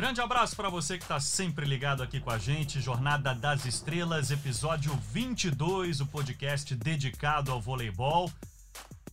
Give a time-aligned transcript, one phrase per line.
[0.00, 2.80] Grande abraço para você que está sempre ligado aqui com a gente.
[2.80, 8.32] Jornada das Estrelas, episódio 22, o podcast dedicado ao voleibol.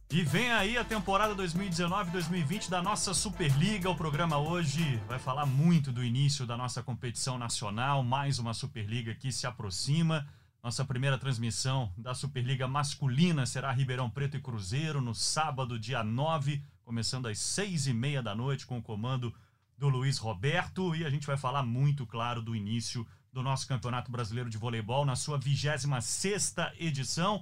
[0.10, 3.90] E vem aí a temporada 2019-2020 da nossa Superliga.
[3.90, 8.02] O programa hoje vai falar muito do início da nossa competição nacional.
[8.02, 10.26] Mais uma Superliga que se aproxima.
[10.64, 16.64] Nossa primeira transmissão da Superliga masculina será Ribeirão Preto e Cruzeiro no sábado, dia 9,
[16.86, 19.36] começando às seis e meia da noite, com o comando
[19.78, 20.96] do Luiz Roberto.
[20.96, 25.06] E a gente vai falar muito, claro, do início do nosso Campeonato Brasileiro de Voleibol
[25.06, 27.40] na sua 26 edição.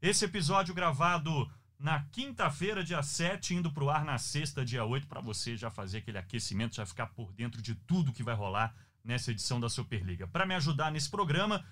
[0.00, 5.06] Esse episódio gravado na quinta-feira, dia 7, indo para o ar na sexta, dia 8,
[5.06, 8.74] para você já fazer aquele aquecimento, já ficar por dentro de tudo que vai rolar
[9.02, 10.26] nessa edição da Superliga.
[10.26, 11.64] Para me ajudar nesse programa,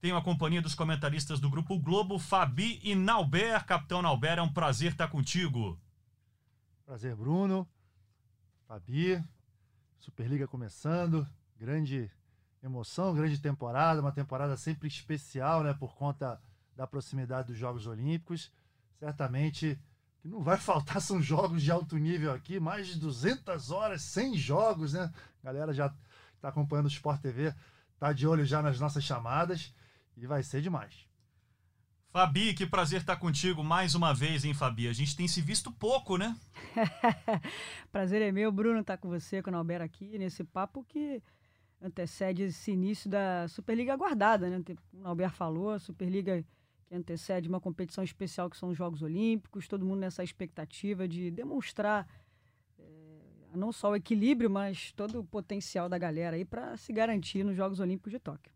[0.00, 3.64] tenho a companhia dos comentaristas do Grupo Globo, Fabi e Nauber.
[3.64, 5.80] Capitão Nauber, é um prazer estar contigo.
[6.84, 7.66] Prazer, Bruno.
[8.68, 9.22] Fabi,
[10.04, 12.10] Superliga começando, grande
[12.62, 16.38] emoção, grande temporada, uma temporada sempre especial, né, por conta
[16.76, 18.52] da proximidade dos Jogos Olímpicos.
[18.98, 19.80] Certamente
[20.20, 24.36] que não vai faltar são jogos de alto nível aqui, mais de 200 horas, 100
[24.36, 25.10] jogos, né?
[25.42, 25.86] A galera já
[26.36, 27.54] está acompanhando o Sport TV,
[27.98, 29.74] tá de olho já nas nossas chamadas
[30.18, 31.08] e vai ser demais.
[32.14, 34.86] Fabi, que prazer estar contigo mais uma vez, hein, Fabi?
[34.86, 36.36] A gente tem se visto pouco, né?
[37.90, 41.20] prazer é meu, Bruno, estar com você, com o Albert aqui, nesse papo que
[41.82, 44.62] antecede esse início da Superliga aguardada, né?
[44.92, 46.40] O Albert falou, a Superliga
[46.86, 51.32] que antecede uma competição especial que são os Jogos Olímpicos, todo mundo nessa expectativa de
[51.32, 52.06] demonstrar
[52.78, 57.42] é, não só o equilíbrio, mas todo o potencial da galera aí para se garantir
[57.42, 58.53] nos Jogos Olímpicos de Tóquio.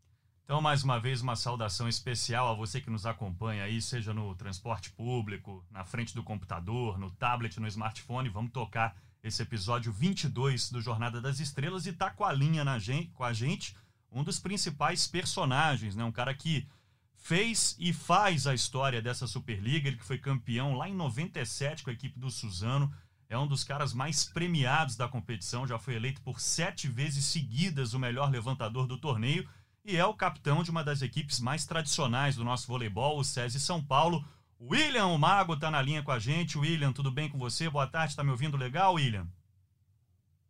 [0.49, 4.35] Então, mais uma vez, uma saudação especial a você que nos acompanha aí, seja no
[4.35, 8.31] transporte público, na frente do computador, no tablet, no smartphone.
[8.31, 12.79] Vamos tocar esse episódio 22 do Jornada das Estrelas e tá com a linha na
[12.79, 13.77] gente, com a gente
[14.11, 16.03] um dos principais personagens, né?
[16.03, 16.67] Um cara que
[17.15, 21.91] fez e faz a história dessa Superliga, ele que foi campeão lá em 97 com
[21.91, 22.91] a equipe do Suzano,
[23.28, 27.93] é um dos caras mais premiados da competição, já foi eleito por sete vezes seguidas
[27.93, 29.47] o melhor levantador do torneio
[29.88, 33.59] e é o capitão de uma das equipes mais tradicionais do nosso voleibol, o SESI
[33.59, 34.22] São Paulo.
[34.60, 36.59] William, o Mago, está na linha com a gente.
[36.59, 37.71] William, tudo bem com você?
[37.71, 39.27] Boa tarde, está me ouvindo legal, William?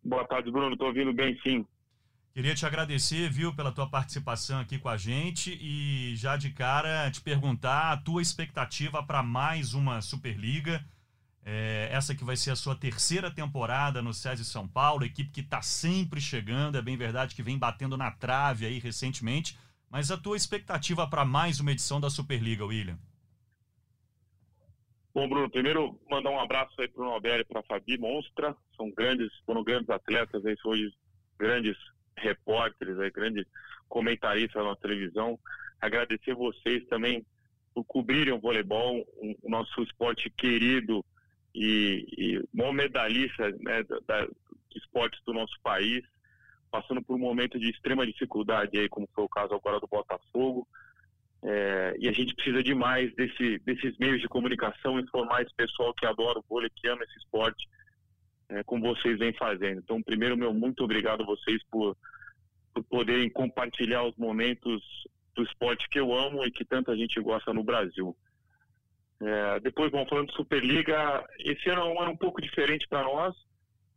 [0.03, 0.73] Boa tarde, Bruno.
[0.73, 1.65] Estou ouvindo bem, sim.
[2.35, 7.09] Queria te agradecer, viu, pela tua participação aqui com a gente e já de cara
[7.09, 10.85] te perguntar a tua expectativa para mais uma Superliga.
[11.51, 15.41] É, essa que vai ser a sua terceira temporada no SESI São Paulo, equipe que
[15.41, 19.59] está sempre chegando, é bem verdade que vem batendo na trave aí recentemente,
[19.91, 22.99] mas a tua expectativa para mais uma edição da Superliga, William?
[25.15, 28.55] Bom, Bruno, primeiro mandar um abraço aí para o Nobel e para a Fabi Monstra,
[28.77, 30.93] são grandes, foram grandes atletas, aí, hoje
[31.39, 31.79] grandes
[32.15, 33.47] repórteres, aí, grandes
[33.89, 35.41] comentaristas na televisão.
[35.81, 37.25] Agradecer vocês também
[37.75, 39.03] por cobrirem o voleibol,
[39.43, 41.03] o nosso esporte querido,
[41.59, 46.05] e, e bom medalhista né, da, de esportes do nosso país,
[46.71, 50.69] passando por um momento de extrema dificuldade, aí, como foi o caso agora do Botafogo.
[51.43, 56.07] É, e a gente precisa demais desse, desses meios de comunicação, informar esse pessoal que
[56.07, 57.69] adora o vôlei, que ama esse esporte,
[58.51, 59.81] é, como vocês vêm fazendo.
[59.81, 61.97] Então, primeiro, meu muito obrigado a vocês por,
[62.73, 64.81] por poderem compartilhar os momentos
[65.35, 68.17] do esporte que eu amo e que tanta gente gosta no Brasil.
[69.21, 73.35] É, depois, bom, falando de Superliga, esse ano é um pouco diferente para nós,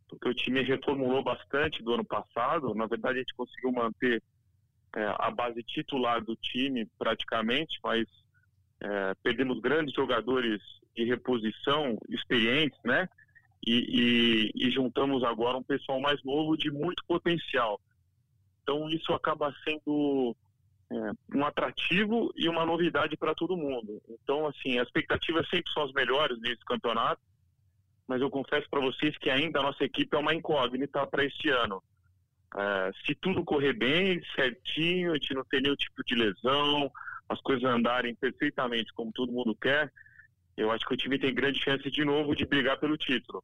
[0.10, 2.74] porque o time reformulou bastante do ano passado.
[2.74, 4.22] Na verdade, a gente conseguiu manter
[4.96, 8.06] é, a base titular do time praticamente, mas
[8.82, 10.60] é, perdemos grandes jogadores
[10.96, 13.08] de reposição, experientes, né?
[13.66, 17.80] E, e, e, juntamos agora um pessoal mais novo de muito potencial.
[18.64, 20.36] Então, isso acaba sendo
[21.34, 24.02] um atrativo e uma novidade para todo mundo.
[24.10, 27.22] Então, assim, as expectativas sempre são as melhores nesse campeonato,
[28.08, 31.50] mas eu confesso para vocês que ainda a nossa equipe é uma incógnita para este
[31.50, 31.82] ano.
[32.56, 36.92] É, se tudo correr bem, certinho, a gente não ter nenhum tipo de lesão,
[37.30, 39.92] as coisas andarem perfeitamente como todo mundo quer,
[40.58, 43.42] eu acho que o time tem grande chance de novo de brigar pelo título.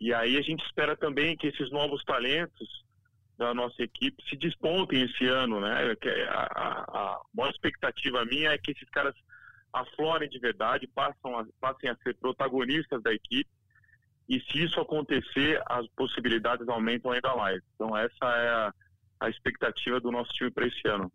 [0.00, 2.83] E aí a gente espera também que esses novos talentos
[3.36, 5.96] da nossa equipe se despontem esse ano, né?
[6.28, 9.14] A, a, a maior expectativa minha é que esses caras
[9.72, 13.50] aflorem de verdade, passam a, passem a ser protagonistas da equipe
[14.28, 17.60] e se isso acontecer, as possibilidades aumentam ainda mais.
[17.74, 18.74] Então essa é a,
[19.20, 21.12] a expectativa do nosso time para esse ano.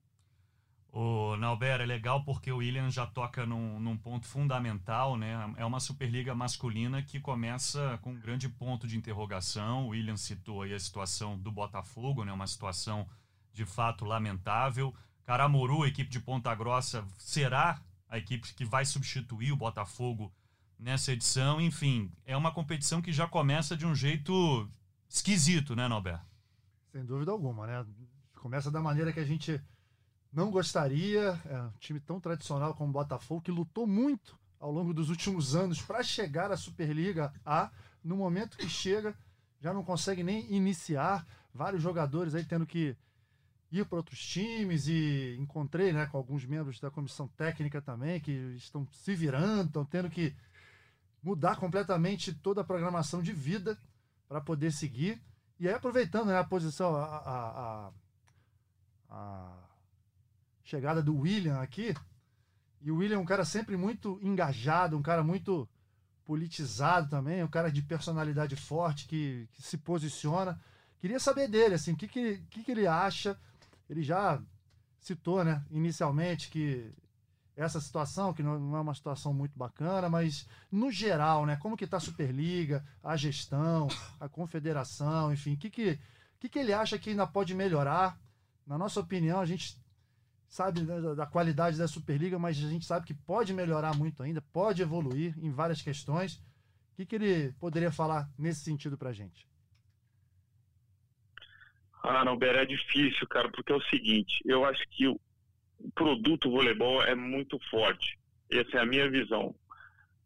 [0.91, 5.53] O Nauber é legal porque o William já toca num, num, ponto fundamental, né?
[5.56, 9.86] É uma Superliga masculina que começa com um grande ponto de interrogação.
[9.86, 12.33] O William citou aí a situação do Botafogo, né?
[12.33, 13.07] Uma situação
[13.53, 14.94] de fato lamentável.
[15.24, 20.33] Caramuru, equipe de Ponta Grossa, será a equipe que vai substituir o Botafogo
[20.80, 21.62] nessa edição.
[21.62, 24.68] Enfim, é uma competição que já começa de um jeito
[25.07, 26.19] esquisito, né, Nauber?
[26.91, 27.86] Sem dúvida alguma, né?
[28.33, 29.62] Começa da maneira que a gente
[30.31, 31.39] não gostaria.
[31.45, 35.55] É um time tão tradicional como o Botafogo, que lutou muito ao longo dos últimos
[35.55, 37.71] anos para chegar à Superliga A.
[38.03, 39.15] No momento que chega,
[39.59, 41.25] já não consegue nem iniciar.
[41.53, 42.95] Vários jogadores aí tendo que
[43.71, 48.31] ir para outros times e encontrei né, com alguns membros da comissão técnica também que
[48.55, 50.35] estão se virando, estão tendo que
[51.21, 53.77] mudar completamente toda a programação de vida
[54.27, 55.21] para poder seguir.
[55.59, 57.91] E aí aproveitando né, a posição, a, a, a,
[59.09, 59.69] a
[60.69, 61.95] chegada do William aqui.
[62.81, 65.68] E o William é um cara sempre muito engajado, um cara muito
[66.24, 70.60] politizado também, um cara de personalidade forte que, que se posiciona.
[71.00, 73.38] Queria saber dele, assim, o que, que, que, que ele acha.
[73.89, 74.39] Ele já
[75.00, 76.92] citou, né, inicialmente, que
[77.56, 81.86] essa situação, que não é uma situação muito bacana, mas no geral, né, como que
[81.86, 83.88] está a Superliga, a gestão,
[84.19, 86.00] a confederação, enfim, o que, que,
[86.39, 88.18] que, que ele acha que ainda pode melhorar?
[88.68, 89.78] Na nossa opinião, a gente
[90.50, 94.42] sabe né, da qualidade da Superliga, mas a gente sabe que pode melhorar muito ainda,
[94.42, 96.36] pode evoluir em várias questões.
[96.92, 99.48] O que, que ele poderia falar nesse sentido para a gente?
[102.04, 105.19] Ah, não, Beré, é difícil, cara, porque é o seguinte, eu acho que o
[105.94, 108.18] produto voleibol é muito forte.
[108.50, 109.54] Essa é a minha visão.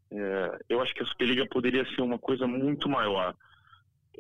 [0.10, 3.36] É, eu acho que a Superliga poderia ser uma coisa muito maior.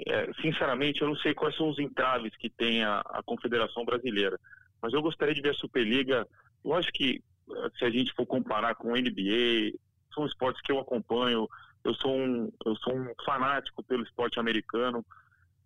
[0.08, 4.40] É, sinceramente, eu não sei quais são os entraves que tem a, a Confederação Brasileira.
[4.83, 6.27] Mas eu gostaria de ver a Superliga.
[6.63, 9.71] Lógico que eh, se a gente for comparar com o NBA,
[10.13, 11.47] são esportes que eu acompanho.
[11.85, 15.03] Eu sou um, eu sou um fanático pelo esporte americano.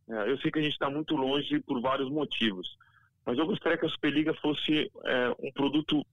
[0.07, 2.77] É, eu sei que a gente está muito longe por vários motivos,
[3.25, 6.05] mas eu gostaria que a Superliga fosse é, um produto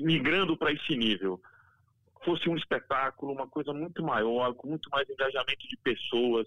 [0.00, 1.40] migrando para esse nível.
[2.24, 6.46] Fosse um espetáculo, uma coisa muito maior, com muito mais engajamento de pessoas,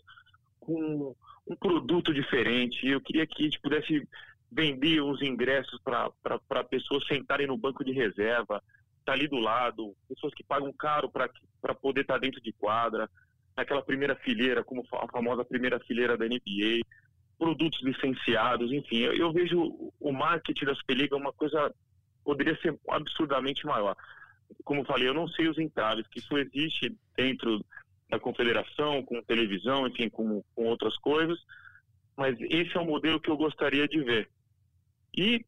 [0.59, 1.13] com
[1.48, 2.88] um produto diferente.
[2.88, 4.07] Eu queria que a gente pudesse
[4.51, 8.62] vendia os ingressos para pessoas sentarem no banco de reserva,
[9.06, 13.09] tá ali do lado, pessoas que pagam caro para poder estar tá dentro de quadra,
[13.56, 16.81] naquela primeira fileira, como a famosa primeira fileira da NBA,
[17.38, 21.74] produtos licenciados, enfim, eu, eu vejo o marketing da Superliga uma coisa
[22.24, 23.95] poderia ser absurdamente maior.
[24.63, 27.65] Como falei, eu não sei os entraves, que isso existe dentro
[28.09, 31.39] da confederação, com televisão, enfim, com, com outras coisas,
[32.15, 34.30] mas esse é o modelo que eu gostaria de ver.
[35.16, 35.46] E,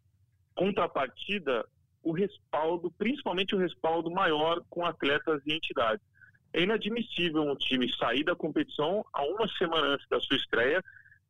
[0.55, 1.65] contrapartida,
[2.03, 6.05] o respaldo, principalmente o respaldo maior com atletas e entidades.
[6.51, 10.83] É inadmissível um time sair da competição a uma semana antes da sua estreia,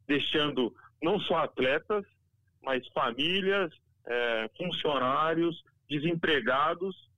[0.08, 2.04] deixando não só atletas,
[2.62, 3.72] mas famílias,
[4.06, 7.10] é, funcionários, desempregados,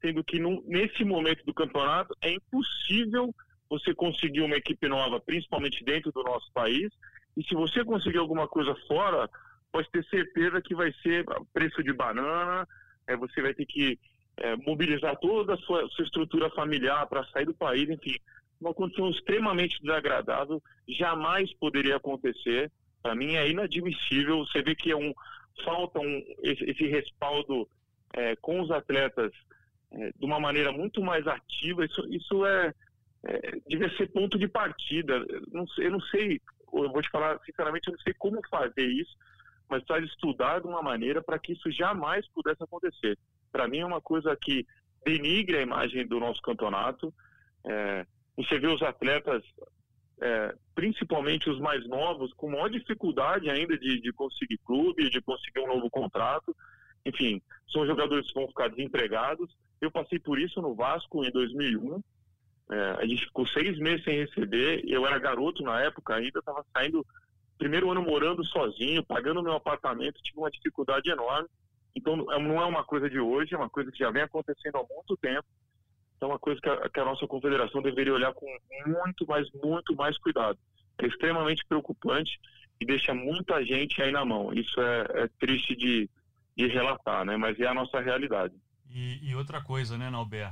[0.00, 3.34] sendo que num, nesse momento do campeonato é impossível
[3.68, 6.90] você conseguir uma equipe nova, principalmente dentro do nosso país,
[7.36, 9.28] e se você conseguir alguma coisa fora,
[9.72, 12.66] pode ter certeza que vai ser preço de banana,
[13.06, 13.98] é, você vai ter que
[14.36, 18.16] é, mobilizar toda a sua, sua estrutura familiar para sair do país, enfim,
[18.60, 22.70] uma condição extremamente desagradável, jamais poderia acontecer.
[23.02, 24.44] Para mim é inadmissível.
[24.44, 25.14] Você vê que é um
[25.64, 27.68] falta um, esse, esse respaldo
[28.14, 29.32] é, com os atletas
[29.92, 31.84] é, de uma maneira muito mais ativa.
[31.84, 32.74] Isso, isso é,
[33.24, 35.24] é devia ser ponto de partida.
[35.50, 36.40] Não, eu não sei,
[36.72, 39.16] eu vou te falar sinceramente, eu não sei como fazer isso
[39.70, 43.16] mas precisa estudar de uma maneira para que isso jamais pudesse acontecer.
[43.52, 44.66] Para mim é uma coisa que
[45.04, 47.14] denigre a imagem do nosso campeonato.
[47.64, 48.04] É,
[48.36, 49.42] você vê os atletas,
[50.20, 55.60] é, principalmente os mais novos, com maior dificuldade ainda de, de conseguir clube, de conseguir
[55.60, 56.54] um novo contrato.
[57.06, 57.40] Enfim,
[57.72, 59.56] são jogadores que vão ficar desempregados.
[59.80, 62.02] Eu passei por isso no Vasco em 2001.
[62.72, 64.82] É, a gente ficou seis meses sem receber.
[64.84, 67.06] Eu era garoto na época ainda, estava saindo
[67.60, 71.46] primeiro ano morando sozinho, pagando meu apartamento, tive uma dificuldade enorme.
[71.94, 74.94] Então, não é uma coisa de hoje, é uma coisa que já vem acontecendo há
[74.94, 75.44] muito tempo.
[76.16, 78.46] Então, é uma coisa que a, que a nossa confederação deveria olhar com
[78.86, 80.58] muito, mais, muito mais cuidado.
[80.98, 82.40] É extremamente preocupante
[82.80, 84.54] e deixa muita gente aí na mão.
[84.54, 86.08] Isso é, é triste de,
[86.56, 87.36] de relatar, né?
[87.36, 88.54] Mas é a nossa realidade.
[88.88, 90.50] E, e outra coisa, né, Nalber?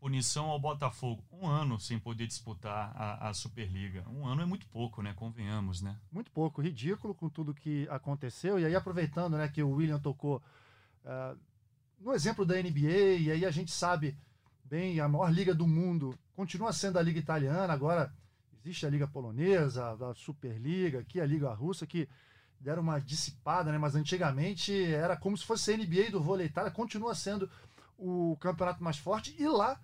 [0.00, 1.22] Punição ao Botafogo.
[1.30, 4.02] Um ano sem poder disputar a, a, Superliga.
[4.08, 5.12] Um ano é muito pouco, né?
[5.14, 5.96] Convenhamos, né?
[6.10, 8.58] Muito pouco, ridículo com tudo que aconteceu.
[8.58, 10.42] E aí, aproveitando né, que o William tocou
[11.04, 11.38] uh,
[12.00, 14.16] no exemplo da NBA, e aí a gente sabe
[14.64, 18.10] bem, a maior liga do mundo continua sendo a liga italiana, agora
[18.58, 22.08] existe a liga polonesa, a Superliga, aqui a liga russa, que
[22.58, 23.76] deram uma dissipada, né?
[23.76, 27.50] Mas antigamente era como se fosse a NBA do vôlei continua sendo
[27.98, 29.78] o campeonato mais forte, e lá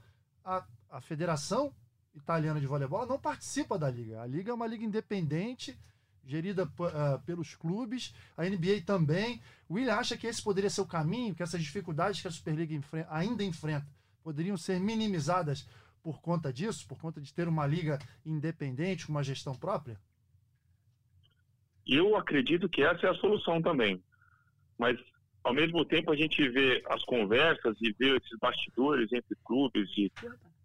[0.46, 1.74] a, a Federação
[2.14, 4.22] Italiana de Voleibol não participa da liga.
[4.22, 5.76] A liga é uma liga independente,
[6.24, 9.42] gerida uh, pelos clubes, a NBA também.
[9.68, 12.74] O William acha que esse poderia ser o caminho, que essas dificuldades que a Superliga
[12.74, 13.86] enfrenta, ainda enfrenta
[14.22, 15.68] poderiam ser minimizadas
[16.02, 20.00] por conta disso, por conta de ter uma liga independente, com uma gestão própria?
[21.86, 24.02] Eu acredito que essa é a solução também.
[24.78, 24.98] Mas,
[25.46, 30.10] ao mesmo tempo, a gente vê as conversas e vê esses bastidores entre clubes e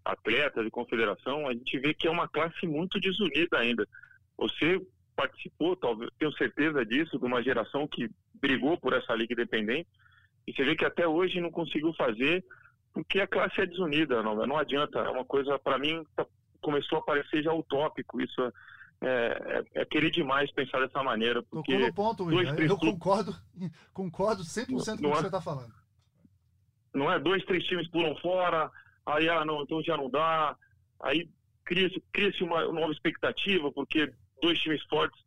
[0.04, 3.88] atletas e confederação, a gente vê que é uma classe muito desunida ainda.
[4.36, 4.82] Você
[5.16, 9.88] participou, talvez, tenho certeza disso, de uma geração que brigou por essa liga independente,
[10.48, 12.44] e você vê que até hoje não conseguiu fazer,
[12.92, 14.98] porque a classe é desunida, não, não adianta.
[14.98, 16.26] É uma coisa, para mim, tá,
[16.60, 18.20] começou a parecer já utópico.
[18.20, 18.52] Isso
[19.02, 21.42] é, é, é, querer demais pensar dessa maneira.
[21.44, 22.26] Porque Tocou no ponto.
[22.26, 23.36] Dois, eu concordo,
[23.94, 25.74] concordo 100% com o que é, você está falando.
[26.94, 27.20] Não é?
[27.20, 28.70] Dois, três times pulam fora,
[29.06, 30.56] aí, ah, não, então já não dá.
[31.02, 31.28] Aí
[31.66, 35.20] cria-se cria uma nova expectativa, porque dois times fortes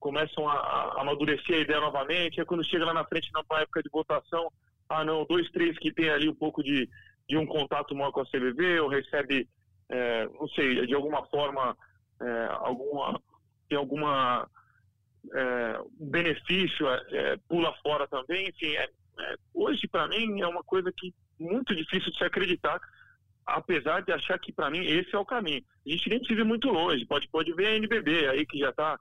[0.00, 2.40] começam a, a, amadurecer a ideia novamente.
[2.40, 4.50] Aí quando chega lá na frente, na época de votação,
[4.88, 6.88] ah, não, dois, três que tem ali um pouco de,
[7.28, 9.48] de um contato maior com a CBV, ou recebe,
[9.88, 11.76] é, não sei, de alguma forma,
[12.22, 13.20] é, alguma,
[13.68, 14.48] tem alguma
[15.34, 18.88] é, benefício, é, é, pula fora também, enfim, é,
[19.54, 22.80] hoje para mim é uma coisa que muito difícil de se acreditar
[23.46, 25.62] apesar de achar que para mim esse é o caminho.
[25.86, 28.70] A gente nem precisa ir muito longe, pode, pode ver a NBB aí que já
[28.70, 28.98] está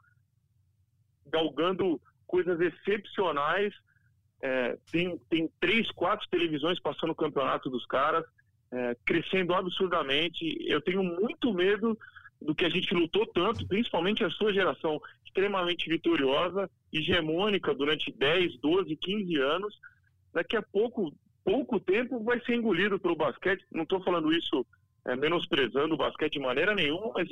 [1.27, 3.73] galgando coisas excepcionais.
[4.41, 8.25] É, tem, tem três, quatro televisões passando o campeonato dos caras,
[8.71, 10.57] é, crescendo absurdamente.
[10.67, 11.97] Eu tenho muito medo
[12.41, 18.60] do que a gente lutou tanto, principalmente a sua geração, extremamente vitoriosa, hegemônica durante 10,
[18.60, 19.79] 12, 15 anos.
[20.33, 23.65] Daqui a pouco pouco tempo vai ser engolido pelo basquete.
[23.71, 24.65] Não estou falando isso
[25.05, 27.27] é, menosprezando o basquete de maneira nenhuma, mas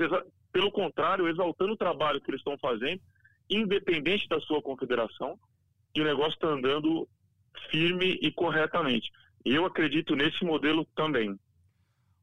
[0.51, 3.01] pelo contrário, exaltando o trabalho que eles estão fazendo,
[3.50, 5.38] independente da sua confederação,
[5.96, 7.08] e o negócio está andando
[7.70, 9.12] firme e corretamente.
[9.44, 11.38] Eu acredito nesse modelo também.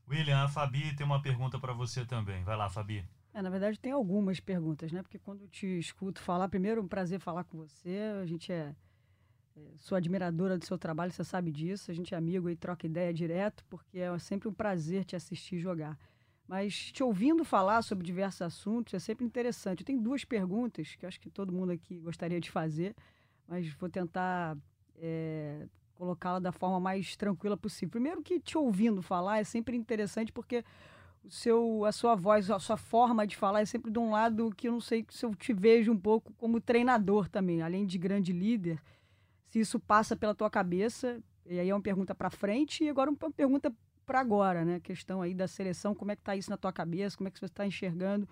[0.09, 2.43] William, a Fabi tem uma pergunta para você também.
[2.45, 3.05] Vai lá, Fabi.
[3.35, 5.03] É, na verdade, tem algumas perguntas, né?
[5.03, 7.99] Porque quando eu te escuto falar, primeiro, um prazer falar com você.
[8.23, 8.75] A gente é
[9.77, 11.91] Sou admiradora do seu trabalho, você sabe disso.
[11.91, 15.59] A gente é amigo e troca ideia direto, porque é sempre um prazer te assistir
[15.59, 15.99] jogar.
[16.47, 19.81] Mas te ouvindo falar sobre diversos assuntos é sempre interessante.
[19.81, 22.95] Eu tenho duas perguntas que acho que todo mundo aqui gostaria de fazer,
[23.49, 24.57] mas vou tentar
[24.97, 27.91] é, colocá-la da forma mais tranquila possível.
[27.91, 30.65] Primeiro que te ouvindo falar é sempre interessante porque
[31.25, 34.53] o seu, a sua voz, a sua forma de falar é sempre de um lado
[34.57, 37.99] que eu não sei se eu te vejo um pouco como treinador também, além de
[37.99, 38.81] grande líder
[39.49, 41.21] se isso passa pela tua cabeça.
[41.47, 43.73] E aí é uma pergunta para frente e agora uma pergunta
[44.05, 44.81] para agora, né?
[44.81, 47.17] Questão aí da seleção, como é que tá isso na tua cabeça?
[47.17, 48.29] Como é que você está enxergando?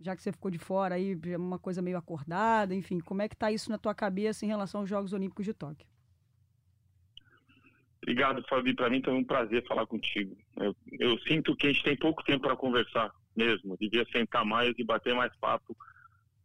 [0.00, 3.36] Já que você ficou de fora aí, uma coisa meio acordada, enfim, como é que
[3.36, 5.86] tá isso na tua cabeça em relação aos Jogos Olímpicos de Tóquio?
[8.06, 8.72] Obrigado, Fabi.
[8.72, 10.36] Para mim também é um prazer falar contigo.
[10.56, 13.76] Eu, eu sinto que a gente tem pouco tempo para conversar mesmo.
[13.80, 15.76] Devia sentar mais e bater mais papo,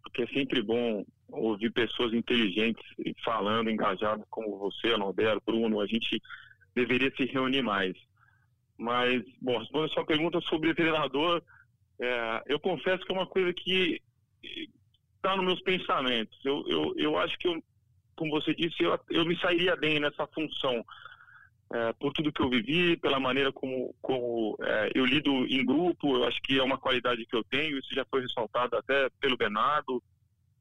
[0.01, 2.83] porque é sempre bom ouvir pessoas inteligentes
[3.23, 6.19] falando, engajadas como você, Norberto, Bruno, a gente
[6.73, 7.95] deveria se reunir mais.
[8.75, 11.43] Mas, bom, respondendo a sua pergunta sobre treinador,
[12.01, 14.01] é, eu confesso que é uma coisa que
[15.15, 16.43] está nos meus pensamentos.
[16.43, 17.63] Eu, eu, eu acho que, eu,
[18.15, 20.83] como você disse, eu, eu me sairia bem nessa função.
[21.73, 26.17] É, por tudo que eu vivi, pela maneira como, como é, eu lido em grupo,
[26.17, 29.37] eu acho que é uma qualidade que eu tenho, isso já foi ressaltado até pelo
[29.37, 30.03] Bernardo,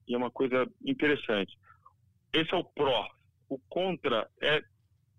[0.06, 1.58] e é uma coisa interessante.
[2.32, 3.08] Esse é o pró.
[3.48, 4.62] O contra é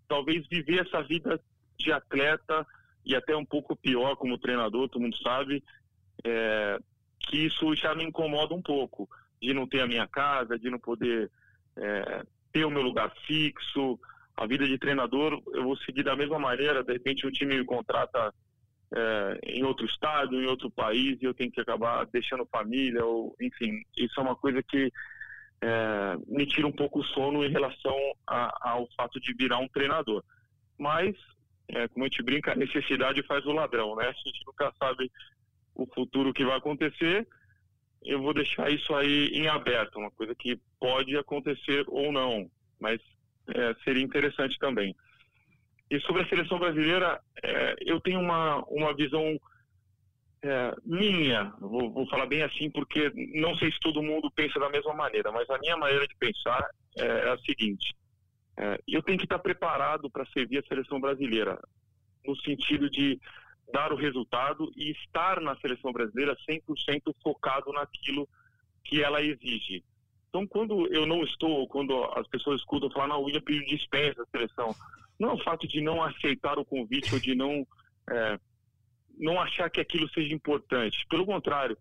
[0.07, 1.41] talvez viver essa vida
[1.77, 2.65] de atleta
[3.05, 5.63] e até um pouco pior como treinador, todo mundo sabe,
[6.23, 6.79] é,
[7.19, 9.09] que isso já me incomoda um pouco,
[9.41, 11.29] de não ter a minha casa, de não poder
[11.75, 13.99] é, ter o meu lugar fixo.
[14.41, 17.63] A vida de treinador eu vou seguir da mesma maneira, de repente o time me
[17.63, 18.33] contrata
[18.91, 23.35] é, em outro estado, em outro país, e eu tenho que acabar deixando família, ou
[23.39, 24.91] enfim, isso é uma coisa que
[25.61, 27.95] é, me tira um pouco o sono em relação
[28.25, 30.23] a, ao fato de virar um treinador.
[30.75, 31.15] Mas,
[31.67, 34.07] é, como a gente brinca, a necessidade faz o ladrão, né?
[34.07, 35.11] A gente nunca sabe
[35.75, 37.27] o futuro que vai acontecer.
[38.03, 42.99] Eu vou deixar isso aí em aberto, uma coisa que pode acontecer ou não, mas
[43.47, 44.95] é, seria interessante também.
[45.89, 49.37] E sobre a seleção brasileira, é, eu tenho uma, uma visão
[50.43, 54.69] é, minha, vou, vou, falar bem assim, porque não sei se todo mundo pensa da
[54.69, 56.67] mesma maneira, mas a minha maneira de pensar
[56.97, 57.95] é, é a seguinte:
[58.57, 61.59] é, eu tenho que estar preparado para servir a seleção brasileira,
[62.25, 63.19] no sentido de
[63.71, 68.27] dar o resultado e estar na seleção brasileira 100% focado naquilo
[68.83, 69.83] que ela exige.
[70.31, 74.15] Então, quando eu não estou, quando as pessoas escutam falar, não, o William pediu dispensa
[74.15, 74.73] da seleção,
[75.19, 77.67] não é o fato de não aceitar o convite ou de não,
[78.09, 78.39] é,
[79.17, 81.05] não achar que aquilo seja importante.
[81.09, 81.77] Pelo contrário,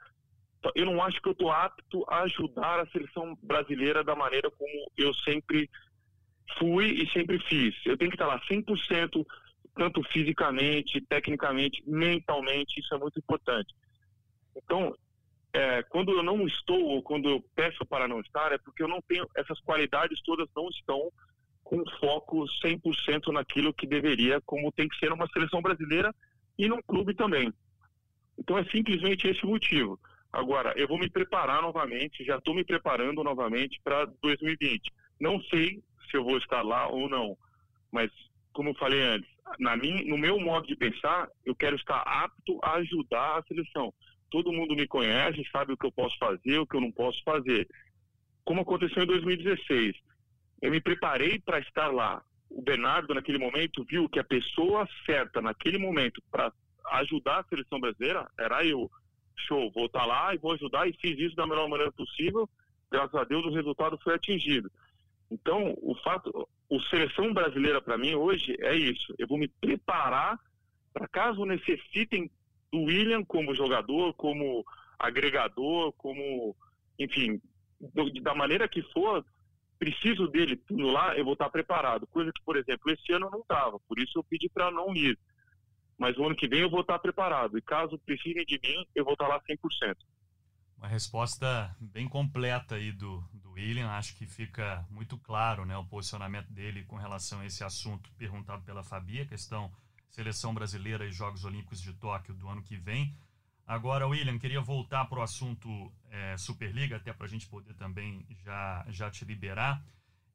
[0.75, 4.91] eu não acho que eu estou apto a ajudar a seleção brasileira da maneira como
[4.97, 5.71] eu sempre
[6.59, 7.73] fui e sempre fiz.
[7.87, 9.25] Eu tenho que estar lá 100%,
[9.77, 13.73] tanto fisicamente, tecnicamente, mentalmente, isso é muito importante.
[14.57, 14.93] Então,
[15.53, 18.89] é, quando eu não estou ou quando eu peço para não estar, é porque eu
[18.89, 21.11] não tenho, essas qualidades todas não estão
[21.65, 26.15] com foco 100% naquilo que deveria, como tem que ser numa seleção brasileira
[26.59, 27.53] e num clube também.
[28.39, 29.99] Então é simplesmente esse o motivo.
[30.33, 34.93] Agora, eu vou me preparar novamente, já estou me preparando novamente para 2020.
[35.21, 37.37] Não sei se eu vou estar lá ou não,
[37.91, 38.11] mas
[38.53, 42.59] como eu falei antes, na minha, no meu modo de pensar, eu quero estar apto
[42.63, 43.93] a ajudar a seleção
[44.31, 47.23] todo mundo me conhece, sabe o que eu posso fazer, o que eu não posso
[47.25, 47.69] fazer.
[48.45, 49.97] Como aconteceu em 2016,
[50.63, 52.23] eu me preparei para estar lá.
[52.49, 56.53] O Bernardo, naquele momento, viu que a pessoa certa, naquele momento, para
[56.93, 58.91] ajudar a seleção brasileira, era eu.
[59.47, 62.49] Show, vou estar lá e vou ajudar, e fiz isso da melhor maneira possível.
[62.91, 64.71] Graças a Deus, o resultado foi atingido.
[65.31, 69.15] Então, o fato, o seleção brasileira para mim hoje é isso.
[69.19, 70.39] Eu vou me preparar
[70.93, 72.31] para caso necessitem
[72.73, 74.65] do William como jogador, como
[74.99, 76.57] agregador, como,
[76.99, 77.41] enfim,
[77.81, 79.25] do, da maneira que for,
[79.79, 82.07] preciso dele tudo lá, eu vou estar preparado.
[82.07, 84.95] Coisa que, por exemplo, esse ano eu não estava, por isso eu pedi para não
[84.95, 85.19] ir.
[85.99, 87.59] Mas o ano que vem eu vou estar preparado.
[87.59, 89.97] E caso precisem de mim, eu vou estar lá 100%.
[90.79, 93.89] Uma resposta bem completa aí do, do William.
[93.89, 98.63] Acho que fica muito claro né, o posicionamento dele com relação a esse assunto perguntado
[98.65, 99.71] pela Fabi, a questão
[100.11, 103.15] seleção brasileira e Jogos Olímpicos de Tóquio do ano que vem.
[103.67, 108.27] Agora, William, queria voltar para o assunto é, Superliga, até para a gente poder também
[108.45, 109.83] já, já te liberar.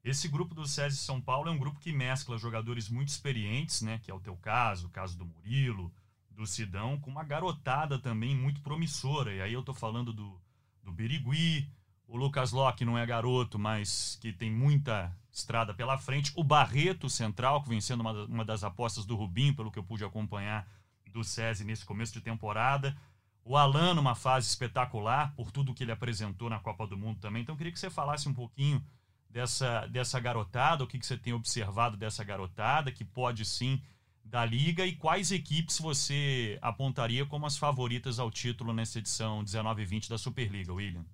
[0.02, 4.00] Esse grupo do SESI São Paulo é um grupo que mescla jogadores muito experientes, né,
[4.02, 5.92] que é o teu caso, o caso do Murilo,
[6.30, 9.34] do Sidão, com uma garotada também muito promissora.
[9.34, 10.40] E aí eu estou falando do,
[10.82, 11.68] do Birigui,
[12.06, 16.32] o Lucas Locke não é garoto, mas que tem muita estrada pela frente.
[16.34, 19.84] O Barreto Central, que vem sendo uma, uma das apostas do Rubinho, pelo que eu
[19.84, 20.66] pude acompanhar
[21.12, 22.96] do SESI nesse começo de temporada.
[23.44, 27.42] O Alan numa fase espetacular, por tudo que ele apresentou na Copa do Mundo também.
[27.42, 28.82] Então eu queria que você falasse um pouquinho
[29.28, 33.80] dessa, dessa garotada, o que, que você tem observado dessa garotada, que pode sim
[34.24, 39.82] da liga e quais equipes você apontaria como as favoritas ao título nessa edição 19
[39.82, 41.04] e 20 da Superliga, William?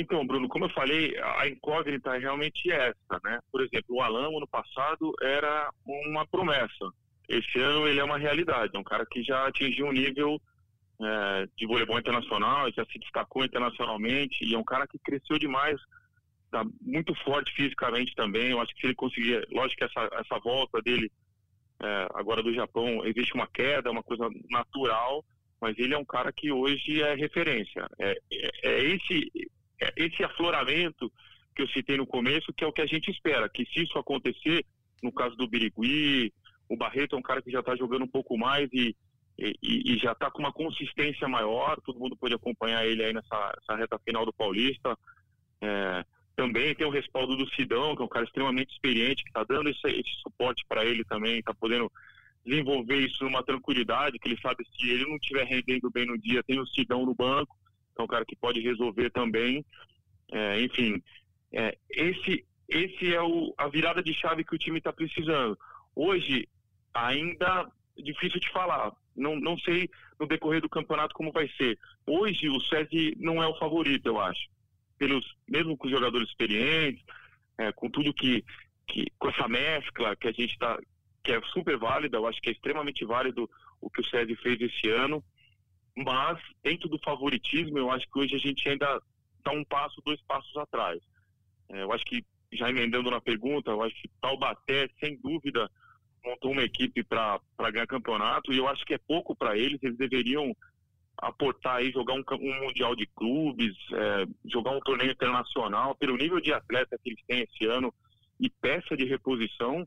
[0.00, 3.38] Então, Bruno, como eu falei, a incógnita é realmente essa, né?
[3.52, 6.90] Por exemplo, o Alan, ano passado, era uma promessa.
[7.28, 8.74] Esse ano ele é uma realidade.
[8.74, 10.40] É um cara que já atingiu um nível
[11.00, 15.80] é, de voleibol internacional, já se destacou internacionalmente e é um cara que cresceu demais,
[16.50, 18.50] tá muito forte fisicamente também.
[18.50, 21.10] Eu acho que se ele conseguir, lógico que essa, essa volta dele
[21.82, 25.24] é, agora do Japão, existe uma queda, uma coisa natural,
[25.60, 27.86] mas ele é um cara que hoje é referência.
[27.98, 29.59] É, é, é esse é,
[29.96, 31.12] esse afloramento
[31.54, 33.98] que eu citei no começo, que é o que a gente espera, que se isso
[33.98, 34.64] acontecer,
[35.02, 36.32] no caso do Birigui,
[36.68, 38.94] o Barreto é um cara que já está jogando um pouco mais e,
[39.38, 43.54] e, e já está com uma consistência maior, todo mundo pode acompanhar ele aí nessa,
[43.70, 44.96] reta final do Paulista.
[45.60, 46.04] É,
[46.36, 49.68] também tem o respaldo do Sidão, que é um cara extremamente experiente, que está dando
[49.68, 51.90] esse, esse suporte para ele também, está podendo
[52.44, 56.42] desenvolver isso numa tranquilidade, que ele sabe se ele não estiver rendendo bem no dia,
[56.42, 57.54] tem o Sidão no banco,
[57.98, 59.64] é um cara que pode resolver também.
[60.32, 61.02] É, enfim,
[61.52, 65.58] é, esse, esse é o, a virada de chave que o time está precisando.
[65.94, 66.48] Hoje,
[66.94, 67.70] ainda
[68.02, 68.92] difícil de falar.
[69.16, 71.78] Não, não sei no decorrer do campeonato como vai ser.
[72.06, 74.48] Hoje, o SESI não é o favorito, eu acho.
[74.98, 77.02] Pelos, mesmo com os jogadores experientes,
[77.58, 78.44] é, com tudo que,
[78.86, 79.06] que.
[79.18, 80.78] com essa mescla que a gente está.
[81.22, 83.48] que é super válida, eu acho que é extremamente válido
[83.80, 85.22] o que o SESI fez esse ano.
[85.96, 89.00] Mas, dentro do favoritismo, eu acho que hoje a gente ainda
[89.38, 91.00] está um passo, dois passos atrás.
[91.68, 95.70] É, eu acho que, já emendando na pergunta, eu acho que Taubaté, sem dúvida,
[96.24, 97.40] montou uma equipe para
[97.72, 99.82] ganhar campeonato e eu acho que é pouco para eles.
[99.82, 100.54] Eles deveriam
[101.18, 105.94] aportar aí, jogar um, um mundial de clubes, é, jogar um torneio internacional.
[105.94, 107.92] Pelo nível de atleta que eles têm esse ano
[108.38, 109.86] e peça de reposição,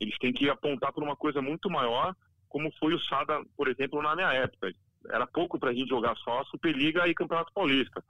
[0.00, 2.14] Eles têm que apontar para uma coisa muito maior,
[2.48, 4.72] como foi o Sada, por exemplo, na minha época.
[5.10, 8.02] Era pouco para a gente jogar só Superliga e Campeonato Paulista.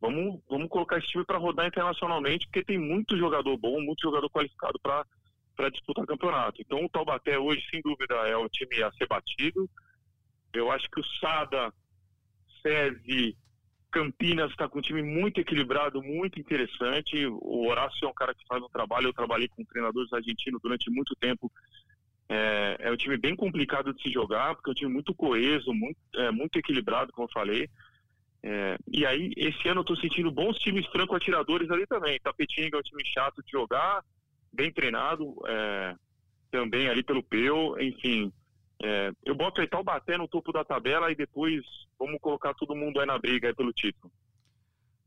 [0.00, 4.28] Vamos, vamos colocar esse time para rodar internacionalmente, porque tem muito jogador bom, muito jogador
[4.30, 6.60] qualificado para disputar campeonato.
[6.60, 9.70] Então o Taubaté hoje, sem dúvida, é o time a ser batido.
[10.52, 11.72] Eu acho que o Sada,
[12.62, 13.36] SESI,
[13.92, 17.26] Campinas está com um time muito equilibrado, muito interessante.
[17.26, 19.08] O Horácio é um cara que faz um trabalho.
[19.08, 21.52] Eu trabalhei com treinadores argentinos durante muito tempo.
[22.34, 25.70] É, é um time bem complicado de se jogar, porque é um time muito coeso,
[25.74, 27.68] muito, é, muito equilibrado, como eu falei.
[28.42, 32.18] É, e aí, esse ano eu tô sentindo bons times franco-atiradores ali também.
[32.20, 34.02] Tapetinga é um time chato de jogar,
[34.50, 35.94] bem treinado, é,
[36.50, 38.32] também ali pelo Peu, enfim.
[38.82, 41.62] É, eu boto aí Taubaté no topo da tabela e depois
[41.98, 44.10] vamos colocar todo mundo aí na briga aí pelo título.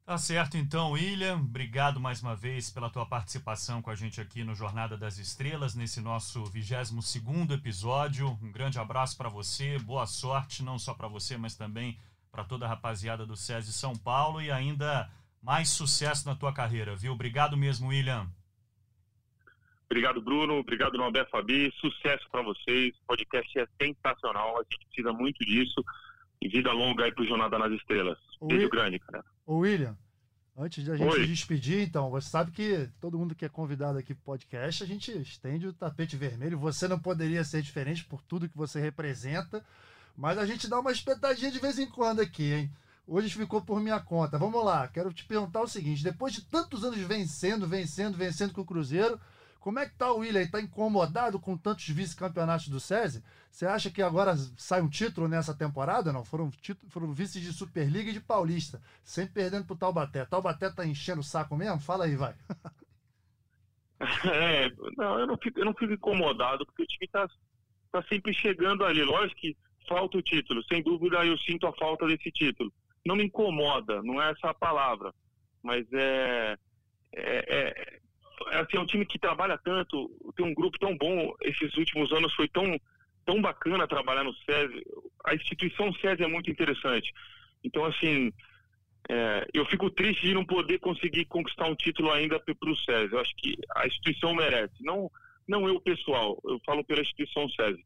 [0.06, 1.38] Tá certo então, William.
[1.38, 5.74] Obrigado mais uma vez pela tua participação com a gente aqui no Jornada das Estrelas,
[5.74, 8.38] nesse nosso 22º episódio.
[8.40, 11.98] Um grande abraço para você, boa sorte, não só para você, mas também
[12.32, 15.10] para toda a rapaziada do SESI São Paulo e ainda
[15.42, 17.14] mais sucesso na tua carreira, viu?
[17.14, 18.30] Obrigado mesmo, William.
[19.90, 20.60] Obrigado, Bruno.
[20.60, 21.74] Obrigado, Norberto Fabi.
[21.78, 22.94] Sucesso para vocês.
[22.96, 24.60] O podcast é sensacional.
[24.60, 25.84] A gente precisa muito disso.
[26.46, 28.20] E vida longa aí pro Jornada nas Estrelas.
[28.40, 28.70] O Beijo Will...
[28.70, 29.26] grande, cara.
[29.48, 29.98] Ô, William,
[30.56, 33.98] antes de a gente se despedir, então, você sabe que todo mundo que é convidado
[33.98, 36.60] aqui pro podcast, a gente estende o tapete vermelho.
[36.60, 39.66] Você não poderia ser diferente por tudo que você representa.
[40.16, 42.72] Mas a gente dá uma espetadinha de vez em quando aqui, hein?
[43.08, 44.38] Hoje ficou por minha conta.
[44.38, 48.62] Vamos lá, quero te perguntar o seguinte: depois de tantos anos vencendo, vencendo, vencendo com
[48.62, 49.20] o Cruzeiro,
[49.66, 50.44] como é que tá o William?
[50.44, 53.24] Está incomodado com tantos vice-campeonatos do SESI?
[53.50, 56.14] Você acha que agora sai um título nessa temporada?
[56.14, 60.24] Não, foram, título, foram vices de Superliga e de Paulista, sempre perdendo pro Taubaté.
[60.24, 61.80] Taubaté tá enchendo o saco mesmo?
[61.80, 62.36] Fala aí, vai.
[64.26, 67.26] É, não, eu não fico, eu não fico incomodado, porque o time tá,
[67.94, 69.02] tá sempre chegando ali.
[69.02, 70.62] Lógico que falta o título.
[70.66, 72.72] Sem dúvida, eu sinto a falta desse título.
[73.06, 75.14] Não me incomoda, não é essa a palavra,
[75.64, 76.58] mas é,
[77.14, 78.00] é, é,
[78.52, 81.34] assim, é um time que trabalha tanto, tem um grupo tão bom.
[81.42, 82.80] Esses últimos anos foi tão,
[83.26, 84.86] tão bacana trabalhar no SESI.
[85.26, 87.12] A instituição SESI é muito interessante.
[87.64, 88.32] Então, assim,
[89.10, 93.14] é, eu fico triste de não poder conseguir conquistar um título ainda para o SESI.
[93.14, 95.12] Eu acho que a instituição merece, não,
[95.48, 97.84] não eu pessoal, eu falo pela instituição SESI.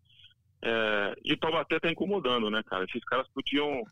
[0.62, 2.86] É, e o Taubaté está incomodando, né, cara?
[2.86, 3.84] Esses caras podiam,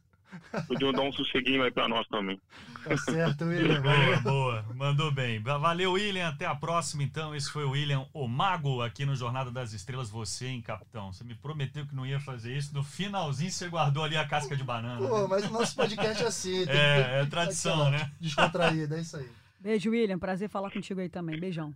[0.68, 2.40] podiam dar um sosseguinho aí para nós também.
[2.84, 3.82] Tá certo, William.
[3.82, 4.66] boa, boa.
[4.76, 5.40] Mandou bem.
[5.42, 6.28] Valeu, William.
[6.28, 7.36] Até a próxima, então.
[7.36, 10.10] Esse foi o William o Mago aqui no Jornada das Estrelas.
[10.10, 11.12] Você, hein, capitão?
[11.12, 12.74] Você me prometeu que não ia fazer isso.
[12.74, 15.08] No finalzinho, você guardou ali a casca de banana.
[15.08, 15.28] Pô, né?
[15.30, 16.66] mas o nosso podcast é assim.
[16.66, 18.12] Tem, é, tem, é tradição, né?
[18.20, 19.30] Descontraída, é isso aí.
[19.60, 20.20] Beijo, William.
[20.20, 21.40] Prazer falar contigo aí também.
[21.40, 21.74] Beijão.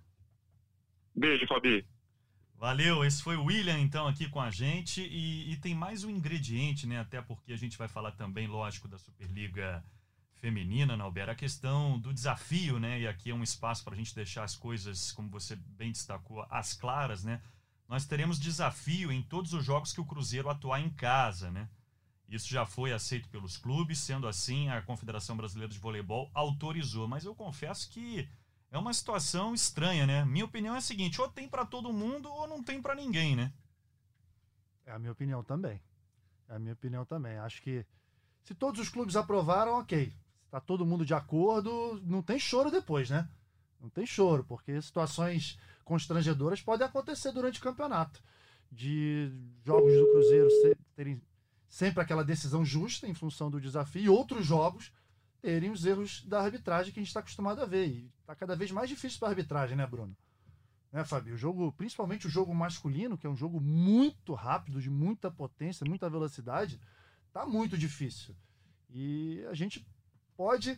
[1.15, 1.85] Beijo, Fabi.
[2.61, 6.11] Valeu, esse foi o William então aqui com a gente e, e, tem mais um
[6.11, 6.99] ingrediente, né?
[6.99, 9.83] Até porque a gente vai falar também, lógico, da Superliga
[10.35, 13.01] Feminina, Nauber, a questão do desafio, né?
[13.01, 16.45] E aqui é um espaço para a gente deixar as coisas, como você bem destacou,
[16.51, 17.41] as claras, né?
[17.89, 21.67] Nós teremos desafio em todos os jogos que o Cruzeiro atuar em casa, né?
[22.29, 27.07] Isso já foi aceito pelos clubes, sendo assim, a Confederação Brasileira de Voleibol autorizou.
[27.07, 28.29] Mas eu confesso que
[28.71, 30.23] é uma situação estranha, né?
[30.23, 33.35] Minha opinião é a seguinte: ou tem para todo mundo ou não tem para ninguém,
[33.35, 33.53] né?
[34.85, 35.81] É a minha opinião também.
[36.47, 37.37] É a minha opinião também.
[37.37, 37.85] Acho que
[38.43, 40.15] se todos os clubes aprovaram, ok.
[40.45, 43.29] Está todo mundo de acordo, não tem choro depois, né?
[43.79, 48.21] Não tem choro, porque situações constrangedoras podem acontecer durante o campeonato.
[48.71, 49.31] De
[49.65, 50.49] jogos do Cruzeiro
[50.95, 51.21] terem
[51.67, 54.91] sempre aquela decisão justa em função do desafio, e outros jogos
[55.41, 57.87] terem os erros da arbitragem que a gente está acostumado a ver.
[57.87, 60.15] E está cada vez mais difícil para a arbitragem, né, Bruno?
[60.91, 61.33] Né, Fábio?
[61.33, 65.85] O jogo, principalmente o jogo masculino, que é um jogo muito rápido, de muita potência,
[65.87, 66.79] muita velocidade,
[67.33, 68.35] tá muito difícil.
[68.89, 69.85] E a gente
[70.35, 70.77] pode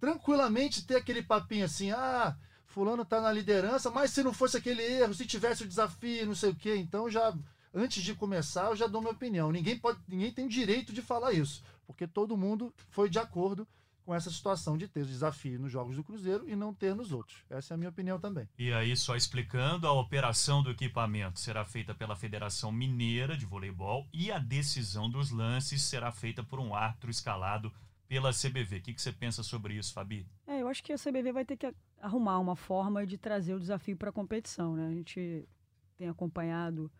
[0.00, 4.82] tranquilamente ter aquele papinho assim, ah, fulano tá na liderança, mas se não fosse aquele
[4.82, 7.36] erro, se tivesse o desafio, não sei o quê, então já
[7.72, 9.50] antes de começar, eu já dou minha opinião.
[9.50, 13.66] Ninguém pode, ninguém tem direito de falar isso porque todo mundo foi de acordo
[14.04, 17.42] com essa situação de ter desafio nos jogos do Cruzeiro e não ter nos outros.
[17.48, 18.46] Essa é a minha opinião também.
[18.58, 24.06] E aí, só explicando, a operação do equipamento será feita pela Federação Mineira de Voleibol
[24.12, 27.72] e a decisão dos lances será feita por um árbitro escalado
[28.06, 28.78] pela CBV.
[28.78, 30.26] O que, que você pensa sobre isso, Fabi?
[30.46, 33.60] É, eu acho que a CBV vai ter que arrumar uma forma de trazer o
[33.60, 34.76] desafio para a competição.
[34.76, 34.86] Né?
[34.86, 35.48] A gente
[35.96, 36.90] tem acompanhado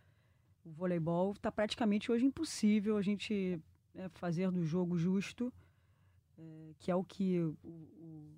[0.64, 3.60] o voleibol, está praticamente hoje impossível a gente
[3.94, 5.52] né, fazer do jogo justo,
[6.36, 8.34] é, que é o que o, o,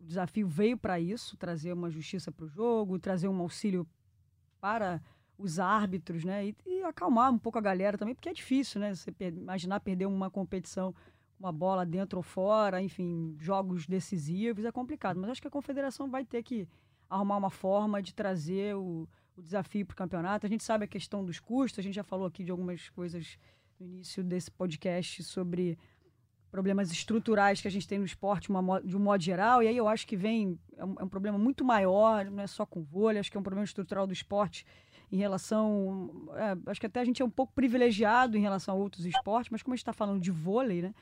[0.00, 3.86] o desafio veio para isso, trazer uma justiça para o jogo, trazer um auxílio
[4.60, 5.02] para
[5.36, 6.46] os árbitros, né?
[6.46, 8.94] E, e, acalmar um pouco a galera também, porque é difícil, né?
[8.94, 10.94] Você per imaginar perder uma competição,
[11.38, 15.18] uma bola dentro ou fora, enfim, jogos decisivos, é complicado.
[15.18, 16.68] Mas acho que a confederação vai ter que
[17.10, 20.46] arrumar uma forma de trazer o, o desafio para o campeonato.
[20.46, 23.36] A gente sabe a questão dos custos, a gente já falou aqui de algumas coisas
[23.82, 25.78] no início desse podcast sobre
[26.50, 28.48] problemas estruturais que a gente tem no esporte
[28.84, 31.38] de um modo geral, e aí eu acho que vem, é um, é um problema
[31.38, 34.66] muito maior, não é só com vôlei, acho que é um problema estrutural do esporte
[35.10, 36.28] em relação.
[36.34, 39.50] É, acho que até a gente é um pouco privilegiado em relação a outros esportes,
[39.50, 40.94] mas como a gente está falando de vôlei, né?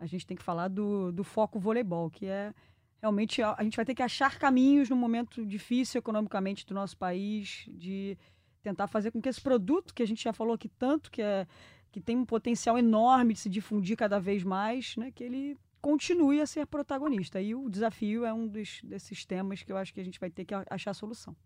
[0.00, 2.54] A gente tem que falar do, do foco voleibol, que é
[3.00, 6.96] realmente a, a gente vai ter que achar caminhos no momento difícil economicamente do nosso
[6.96, 8.16] país, de
[8.62, 11.46] tentar fazer com que esse produto que a gente já falou aqui tanto, que, é,
[11.92, 16.40] que tem um potencial enorme de se difundir cada vez mais, né, que ele continue
[16.40, 17.40] a ser protagonista.
[17.40, 20.30] E o desafio é um dos, desses temas que eu acho que a gente vai
[20.30, 21.36] ter que achar solução.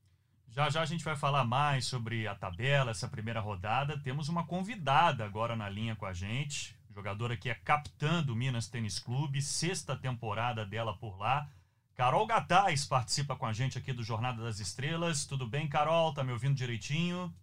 [0.49, 3.99] Já já a gente vai falar mais sobre a tabela, essa primeira rodada.
[3.99, 8.69] Temos uma convidada agora na linha com a gente, jogadora que é capitã do Minas
[8.69, 11.49] Tênis Clube, sexta temporada dela por lá.
[11.95, 15.25] Carol Gataz participa com a gente aqui do Jornada das Estrelas.
[15.25, 16.15] Tudo bem, Carol?
[16.15, 17.35] Tá me ouvindo direitinho?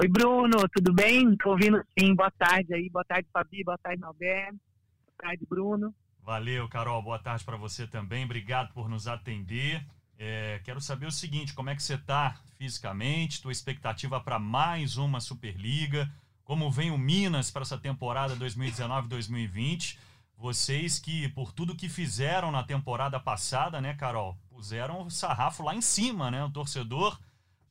[0.00, 1.36] Oi, Bruno, tudo bem?
[1.36, 2.14] Tô ouvindo sim.
[2.14, 2.88] Boa tarde aí.
[2.88, 3.62] Boa tarde, Fabi.
[3.62, 4.58] Boa tarde, Alberto.
[5.04, 5.94] Boa tarde, Bruno.
[6.22, 7.02] Valeu, Carol.
[7.02, 8.24] Boa tarde para você também.
[8.24, 9.86] Obrigado por nos atender.
[10.18, 13.42] É, quero saber o seguinte: como é que você está fisicamente?
[13.42, 16.10] Tua expectativa para mais uma Superliga?
[16.44, 19.98] Como vem o Minas para essa temporada 2019-2020?
[20.34, 24.34] Vocês que, por tudo que fizeram na temporada passada, né, Carol?
[24.48, 26.42] Puseram o sarrafo lá em cima, né?
[26.42, 27.20] O torcedor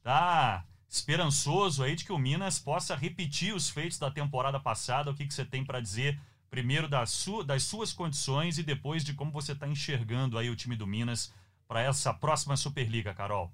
[0.03, 5.11] tá esperançoso aí de que o Minas possa repetir os feitos da temporada passada.
[5.11, 9.03] O que, que você tem para dizer primeiro das, su das suas condições e depois
[9.03, 11.31] de como você está enxergando aí o time do Minas
[11.67, 13.51] para essa próxima Superliga, Carol?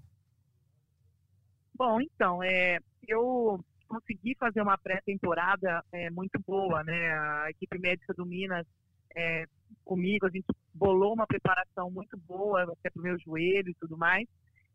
[1.78, 7.12] Bom, então, é, eu consegui fazer uma pré-temporada é, muito boa, né?
[7.44, 8.66] A equipe médica do Minas
[9.14, 9.46] é,
[9.84, 13.98] comigo, a gente bolou uma preparação muito boa, até para o meu joelho e tudo
[13.98, 14.26] mais.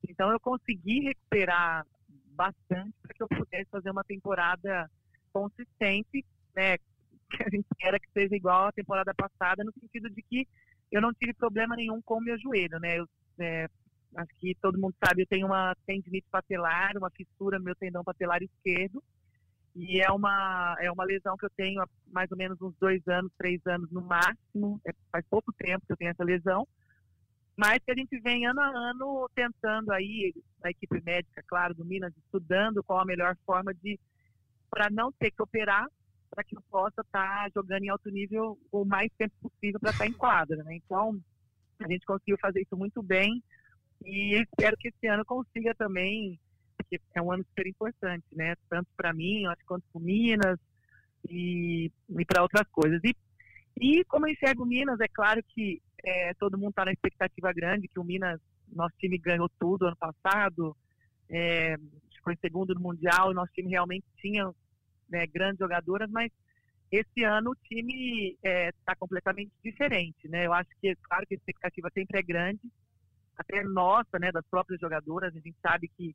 [0.07, 1.87] Então eu consegui recuperar
[2.41, 4.91] bastante para que eu pudesse fazer uma temporada
[5.33, 6.25] consistente,
[6.57, 6.77] né?
[7.31, 10.49] Que a gente espera que seja igual à temporada passada, no sentido de que
[10.91, 12.99] eu não tive problema nenhum com o meu joelho, né?
[12.99, 13.07] Eu
[13.39, 13.69] é,
[14.17, 18.03] acho que todo mundo sabe, eu tenho uma tendinite patelar, uma fissura no meu tendão
[18.03, 19.01] patelar esquerdo.
[19.77, 23.01] E é uma, é uma lesão que eu tenho há mais ou menos uns dois
[23.07, 24.81] anos, três anos no máximo.
[24.85, 26.67] É, faz pouco tempo que eu tenho essa lesão.
[27.61, 30.33] Mas que a gente vem ano a ano tentando aí,
[30.65, 34.01] a equipe médica, claro, do Minas, estudando qual a melhor forma de,
[34.71, 35.87] para não ter que operar,
[36.31, 39.91] para que eu possa estar tá jogando em alto nível o mais tempo possível para
[39.91, 40.65] estar tá em quadra.
[40.65, 40.77] Né?
[40.77, 41.21] Então,
[41.81, 43.43] a gente conseguiu fazer isso muito bem
[44.07, 46.41] e espero que esse ano consiga também,
[46.79, 48.55] porque é um ano super importante, né?
[48.71, 50.59] Tanto para mim, acho quanto para Minas
[51.29, 53.03] e, e para outras coisas.
[53.05, 53.15] E,
[53.79, 57.89] e como eu enxergo Minas, é claro que é, todo mundo está na expectativa grande
[57.89, 58.41] que o Minas,
[58.73, 60.77] nosso time ganhou tudo ano passado,
[61.29, 64.53] é, em segundo no Mundial, nosso time realmente tinha
[65.09, 66.31] né, grandes jogadoras, mas
[66.91, 70.47] esse ano o time está é, tá completamente diferente, né?
[70.47, 72.61] Eu acho que, claro que a expectativa sempre é grande,
[73.37, 76.15] até nossa, né, das próprias jogadoras, a gente sabe que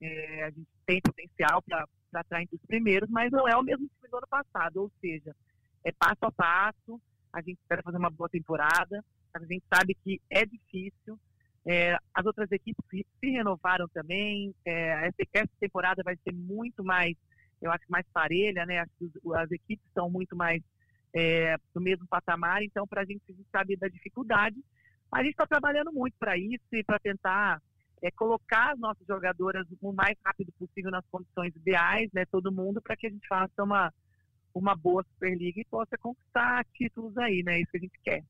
[0.00, 1.86] é, a gente tem potencial para
[2.20, 5.34] estar entre os primeiros, mas não é o mesmo time do ano passado, ou seja,
[5.84, 7.00] é passo a passo,
[7.32, 11.18] a gente espera fazer uma boa temporada, a gente sabe que é difícil,
[11.66, 17.16] é, as outras equipes se renovaram também, é, essa, temporada vai ser muito mais
[17.60, 18.84] eu acho mais parelha, né?
[18.98, 20.62] Que as equipes são muito mais
[21.14, 24.56] é, do mesmo patamar, então para a gente saber da dificuldade,
[25.10, 27.60] a gente está trabalhando muito para isso e para tentar
[28.02, 32.24] é, colocar as nossas jogadoras o mais rápido possível nas condições ideais, né?
[32.26, 33.92] Todo mundo para que a gente faça uma
[34.54, 37.60] uma boa Superliga e possa conquistar títulos aí, né?
[37.60, 38.24] Isso que a gente quer.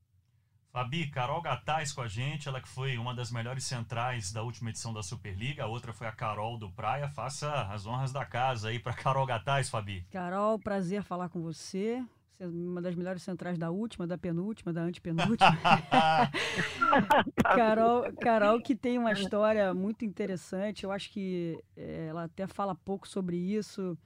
[0.71, 4.69] Fabi, Carol Gataz com a gente, ela que foi uma das melhores centrais da última
[4.69, 7.09] edição da Superliga, a outra foi a Carol do Praia.
[7.09, 10.05] Faça as honras da casa aí para Carol Gataz, Fabi.
[10.11, 12.03] Carol, prazer falar com você.
[12.31, 15.57] Você é uma das melhores centrais da última, da penúltima, da antepenúltima.
[17.43, 20.83] Carol, Carol, que tem uma história muito interessante.
[20.83, 23.97] Eu acho que é, ela até fala pouco sobre isso.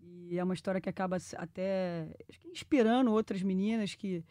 [0.00, 2.08] E é uma história que acaba até
[2.52, 4.24] inspirando outras meninas que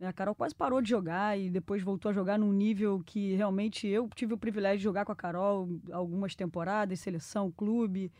[0.00, 3.86] a Carol quase parou de jogar e depois voltou a jogar num nível que realmente
[3.86, 8.12] eu tive o privilégio de jogar com a Carol algumas temporadas, seleção, clube,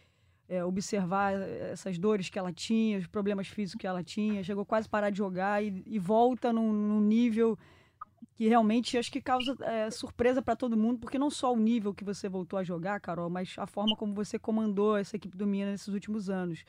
[0.48, 4.42] é, observar essas dores que ela tinha, os problemas físicos que ela tinha.
[4.42, 7.58] Chegou quase a parar de jogar e, e volta num, num nível
[8.34, 11.94] que realmente acho que causa é, surpresa para todo mundo, porque não só o nível
[11.94, 15.46] que você voltou a jogar, Carol, mas a forma como você comandou essa equipe do
[15.46, 16.64] Minas nesses últimos anos,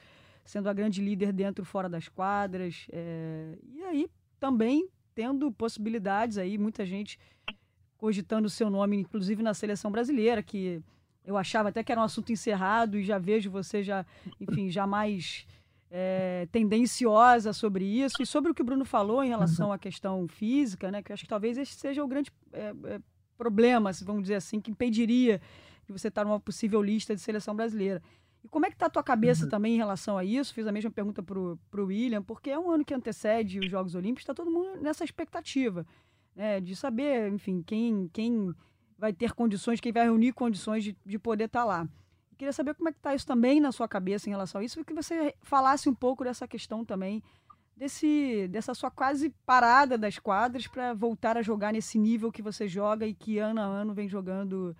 [0.45, 6.37] sendo a grande líder dentro e fora das quadras, é, e aí também tendo possibilidades
[6.37, 7.17] aí, muita gente
[7.97, 10.79] cogitando o seu nome, inclusive na seleção brasileira, que
[11.25, 14.05] eu achava até que era um assunto encerrado e já vejo você já,
[14.39, 15.47] enfim, já mais
[15.89, 20.27] é, tendenciosa sobre isso e sobre o que o Bruno falou em relação à questão
[20.27, 21.01] física, né?
[21.01, 23.01] Que eu acho que talvez esse seja o grande é, é,
[23.35, 25.41] problema, vamos dizer assim, que impediria
[25.87, 28.03] de você estar numa possível lista de seleção brasileira.
[28.43, 29.49] E como é que está a tua cabeça uhum.
[29.49, 30.53] também em relação a isso?
[30.53, 33.95] Fiz a mesma pergunta para o William, porque é um ano que antecede os Jogos
[33.95, 35.85] Olímpicos, está todo mundo nessa expectativa,
[36.35, 36.61] né?
[36.61, 38.53] De saber, enfim, quem, quem
[38.97, 41.89] vai ter condições, quem vai reunir condições de, de poder estar tá lá.
[42.37, 44.79] Queria saber como é que está isso também na sua cabeça em relação a isso,
[44.79, 47.23] e que você falasse um pouco dessa questão também,
[47.75, 52.67] desse, dessa sua quase parada das quadras para voltar a jogar nesse nível que você
[52.67, 54.75] joga e que ano a ano vem jogando.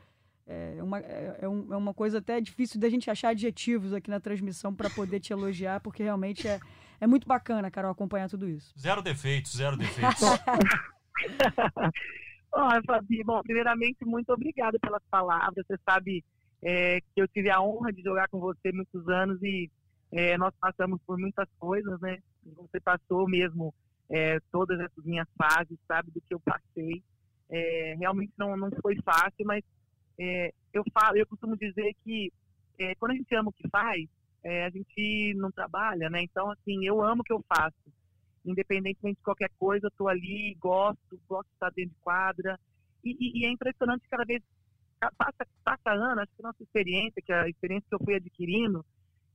[0.48, 4.10] É uma, é, é, um, é uma coisa até difícil da gente achar adjetivos aqui
[4.10, 6.60] na transmissão para poder te elogiar, porque realmente é,
[7.02, 8.74] é muito bacana, Carol, acompanhar tudo isso.
[8.80, 10.22] Zero defeitos, zero defeitos.
[12.54, 15.66] oh, Fabi, bom, primeiramente, muito obrigada pelas palavras.
[15.68, 16.24] Você sabe
[16.62, 19.70] é, que eu tive a honra de jogar com você muitos anos e
[20.12, 22.20] é, nós passamos por muitas coisas, né?
[22.56, 23.74] Você passou mesmo
[24.10, 27.04] é, todas essas minhas fases, sabe do que eu passei.
[27.50, 29.64] É, realmente não, não foi fácil, mas
[30.20, 32.32] é, eu falo, eu costumo dizer que
[32.80, 34.08] é, quando a gente ama o que faz,
[34.66, 36.22] a gente não trabalha, né?
[36.22, 37.76] Então, assim, eu amo o que eu faço.
[38.46, 42.58] Independentemente de qualquer coisa, eu tô ali, gosto, gosto de estar dentro de quadra.
[43.04, 44.42] E, e, e é impressionante cada vez
[45.18, 48.86] passa, passa ano, acho que a nossa experiência, que a experiência que eu fui adquirindo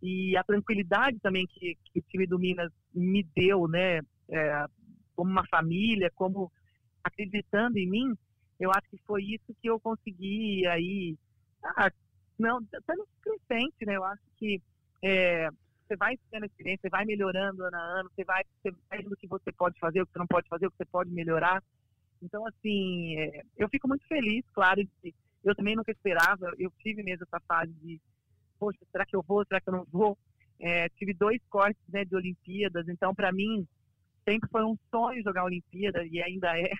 [0.02, 4.66] e a tranquilidade também que, que o time do Minas me deu, né, é,
[5.14, 6.50] como uma família, como
[7.04, 8.14] acreditando em mim,
[8.62, 11.16] eu acho que foi isso que eu consegui aí,
[11.64, 11.90] ah,
[12.38, 14.62] não, sendo crescente, né, eu acho que
[15.02, 15.48] é,
[15.84, 19.16] você vai tendo experiência, você vai melhorando ano a ano, você vai, você vendo o
[19.16, 21.60] que você pode fazer, o que você não pode fazer, o que você pode melhorar.
[22.22, 27.02] Então, assim, é, eu fico muito feliz, claro, de, eu também nunca esperava, eu tive
[27.02, 28.00] mesmo essa fase de,
[28.60, 30.16] poxa, será que eu vou, será que eu não vou?
[30.60, 33.66] É, tive dois cortes né, de Olimpíadas, então para mim
[34.24, 36.70] sempre foi um sonho jogar Olimpíada e ainda é,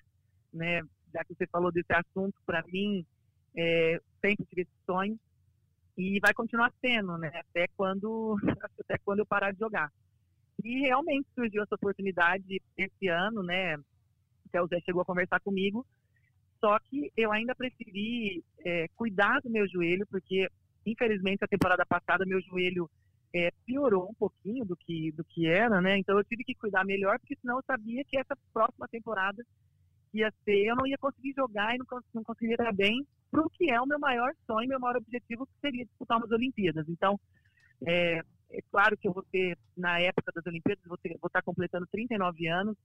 [0.54, 0.80] né?
[1.12, 3.04] Já que você falou desse assunto, para mim
[3.56, 5.18] é, sempre tive esse sonho
[5.96, 7.30] e vai continuar sendo, né?
[7.34, 8.36] Até quando,
[8.80, 9.92] até quando eu parar de jogar.
[10.64, 13.76] E realmente surgiu essa oportunidade esse ano, né?
[14.46, 15.86] Até o Zé chegou a conversar comigo
[16.62, 20.48] só que eu ainda preferi é, cuidar do meu joelho, porque
[20.86, 22.88] infelizmente a temporada passada meu joelho
[23.34, 25.98] é, piorou um pouquinho do que, do que era, né?
[25.98, 29.44] Então eu tive que cuidar melhor, porque senão eu sabia que essa próxima temporada
[30.12, 33.50] ia ser, eu não ia conseguir jogar e não, não conseguiria estar bem para o
[33.50, 36.86] que é o meu maior sonho, meu maior objetivo, que seria disputar umas Olimpíadas.
[36.88, 37.18] Então,
[37.86, 38.20] é,
[38.50, 41.86] é claro que eu vou ter, na época das Olimpíadas, vou, ter, vou estar completando
[41.90, 42.76] 39 anos,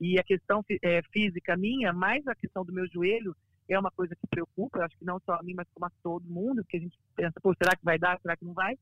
[0.00, 3.34] e a questão é, física minha, mais a questão do meu joelho,
[3.68, 5.90] é uma coisa que preocupa, eu acho que não só a mim, mas como a
[6.02, 8.78] todo mundo, porque a gente pensa, pô, será que vai dar, será que não vai?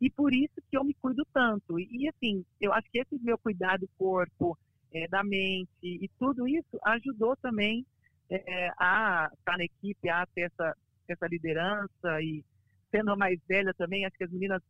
[0.00, 1.78] E por isso que eu me cuido tanto.
[1.78, 4.56] E, e assim, eu acho que esse meu cuidado do corpo,
[4.92, 7.84] é, da mente e tudo isso ajudou também
[8.28, 10.76] é, a estar na equipe, a ter essa,
[11.08, 12.44] essa liderança e
[12.90, 14.62] sendo a mais velha também, acho que as meninas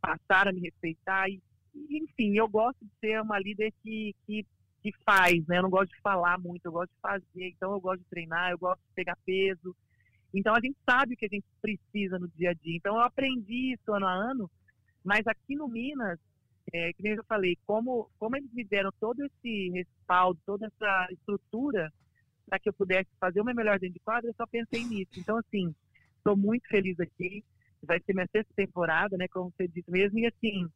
[0.00, 1.40] passaram a me respeitar e,
[1.74, 4.44] enfim, eu gosto de ser uma líder que, que
[4.82, 5.58] que faz, né?
[5.58, 8.50] Eu não gosto de falar muito, eu gosto de fazer, então eu gosto de treinar,
[8.50, 9.74] eu gosto de pegar peso.
[10.32, 12.76] Então a gente sabe o que a gente precisa no dia a dia.
[12.76, 14.50] Então eu aprendi isso ano a ano,
[15.04, 16.18] mas aqui no Minas,
[16.72, 21.08] é, que nem eu falei, como, como eles me deram todo esse respaldo, toda essa
[21.12, 21.92] estrutura
[22.48, 25.12] para que eu pudesse fazer meu melhor dentro de quadra, eu só pensei nisso.
[25.16, 25.74] Então, assim,
[26.16, 27.44] estou muito feliz aqui.
[27.82, 29.28] Vai ser minha sexta temporada, né?
[29.28, 30.18] Como você disse mesmo.
[30.18, 30.66] E assim,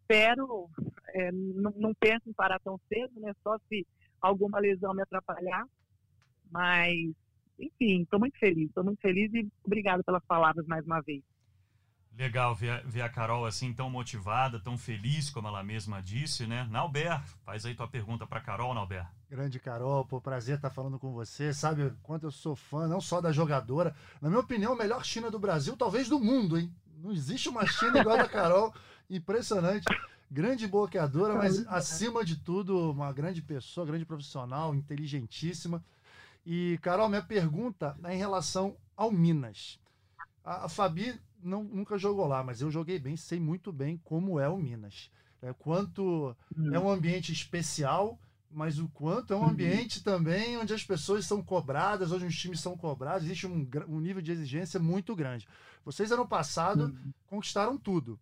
[0.00, 0.68] espero,
[1.08, 3.32] é, não, não penso em parar tão cedo, né?
[3.42, 3.86] Só se
[4.20, 5.64] alguma lesão me atrapalhar.
[6.50, 7.12] Mas,
[7.58, 11.22] enfim, estou muito feliz, estou muito feliz e obrigado pelas palavras mais uma vez.
[12.16, 16.66] Legal ver, ver a Carol assim tão motivada, tão feliz, como ela mesma disse, né?
[16.70, 19.06] Nauber, faz aí tua pergunta para Carol, Nauber.
[19.30, 21.54] Grande Carol, pô, prazer estar falando com você.
[21.54, 25.30] Sabe quanto eu sou fã, não só da jogadora, na minha opinião, a melhor China
[25.30, 26.70] do Brasil, talvez do mundo, hein?
[26.98, 28.74] Não existe uma China igual a da Carol.
[29.08, 29.84] Impressionante.
[30.30, 35.82] Grande bloqueadora, mas acima de tudo, uma grande pessoa, grande profissional, inteligentíssima.
[36.46, 39.80] E, Carol, minha pergunta é em relação ao Minas.
[40.44, 44.38] A, a Fabi não, nunca jogou lá, mas eu joguei bem, sei muito bem como
[44.38, 45.10] é o Minas.
[45.42, 46.74] É, quanto hum.
[46.74, 48.18] é um ambiente especial,
[48.50, 52.60] mas o quanto é um ambiente também onde as pessoas são cobradas, onde os times
[52.60, 55.48] são cobrados, existe um, um nível de exigência muito grande.
[55.84, 57.12] Vocês, ano passado, uhum.
[57.26, 58.18] conquistaram tudo.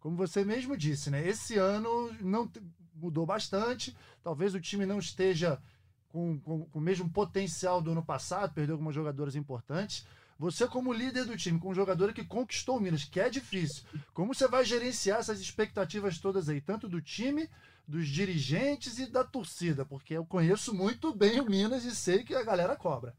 [0.00, 1.26] Como você mesmo disse, né?
[1.26, 2.50] Esse ano não
[2.94, 3.96] mudou bastante.
[4.22, 5.60] Talvez o time não esteja
[6.08, 10.06] com, com, com o mesmo potencial do ano passado, perdeu algumas jogadoras importantes.
[10.42, 13.84] Você, como líder do time, com um jogador que conquistou o Minas, que é difícil,
[14.12, 17.48] como você vai gerenciar essas expectativas todas aí, tanto do time,
[17.86, 19.84] dos dirigentes e da torcida?
[19.86, 23.14] Porque eu conheço muito bem o Minas e sei que a galera cobra.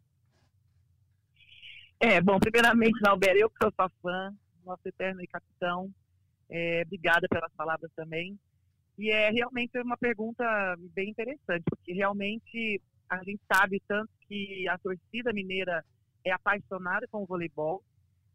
[1.97, 5.89] É, bom, primeiramente, Nalber, eu que sou sua fã, nosso eterno capitão,
[6.49, 8.37] é, obrigada pelas palavras também.
[8.97, 10.43] E é realmente uma pergunta
[10.93, 15.85] bem interessante, porque realmente a gente sabe tanto que a torcida mineira
[16.23, 17.83] é apaixonada com o voleibol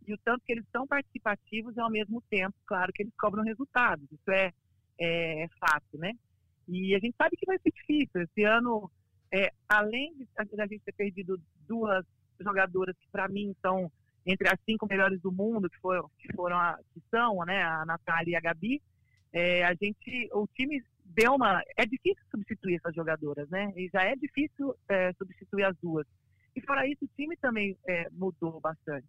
[0.07, 3.45] e o tanto que eles são participativos e ao mesmo tempo, claro, que eles cobram
[3.45, 4.07] resultados.
[4.11, 4.53] Isso é,
[4.99, 6.13] é, é fato, né?
[6.67, 8.23] E a gente sabe que vai ser difícil.
[8.23, 8.91] Esse ano,
[9.33, 12.05] é, além de a gente ter perdido duas
[12.41, 13.91] jogadoras que para mim são
[14.27, 17.85] entre as cinco melhores do mundo, que foram, que foram a, que são, né, a
[17.87, 18.83] Natália e a Gabi,
[19.33, 23.73] é, a gente, o time deu uma, é difícil substituir essas jogadoras, né?
[23.77, 26.07] E já é difícil é, substituir as duas.
[26.59, 29.07] E fora isso, o time também é, mudou bastante.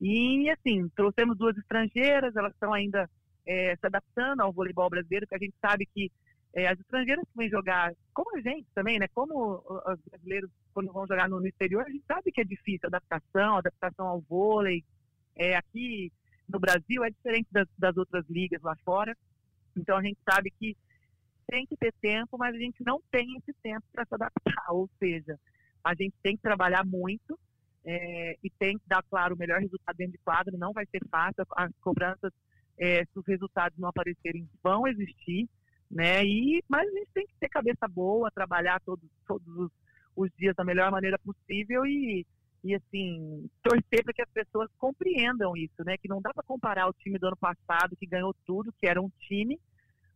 [0.00, 3.10] E assim, trouxemos duas estrangeiras, elas estão ainda
[3.44, 6.12] é, se adaptando ao voleibol brasileiro, que a gente sabe que
[6.54, 9.08] é, as estrangeiras que vêm jogar, como a gente também, né?
[9.12, 13.56] Como os brasileiros, quando vão jogar no, exterior, a gente sabe que é difícil adaptação,
[13.56, 14.84] adaptação ao vôlei.
[15.34, 16.12] É, aqui
[16.48, 19.16] no Brasil é diferente das, das outras ligas lá fora.
[19.76, 20.76] Então a gente sabe que
[21.48, 24.66] tem que ter tempo, mas a gente não tem esse tempo para se adaptar.
[24.70, 25.36] Ou seja,
[25.84, 27.38] a gente tem que trabalhar muito
[27.84, 30.58] é, e tem que dar, claro, o melhor resultado dentro de quadro.
[30.58, 31.44] Não vai ser fácil.
[31.56, 32.32] As cobranças,
[32.78, 35.48] é, se os resultados não aparecerem, vão existir
[35.90, 36.24] né?
[36.24, 39.70] E mas a gente tem que ter cabeça boa, trabalhar todos todos os,
[40.14, 42.24] os dias da melhor maneira possível e
[42.62, 45.96] e assim torcer para que as pessoas compreendam isso, né?
[45.96, 49.00] Que não dá para comparar o time do ano passado que ganhou tudo, que era
[49.00, 49.58] um time,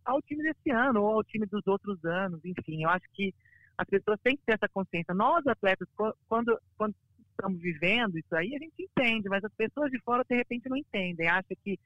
[0.05, 2.45] ao time desse ano ou ao time dos outros anos.
[2.45, 3.35] Enfim, eu acho que
[3.77, 5.15] as pessoas têm que ter essa consciência.
[5.15, 5.89] Nós atletas
[6.29, 6.95] quando quando
[7.31, 10.77] estamos vivendo isso aí a gente entende, mas as pessoas de fora de repente não
[10.77, 11.79] entendem, acha que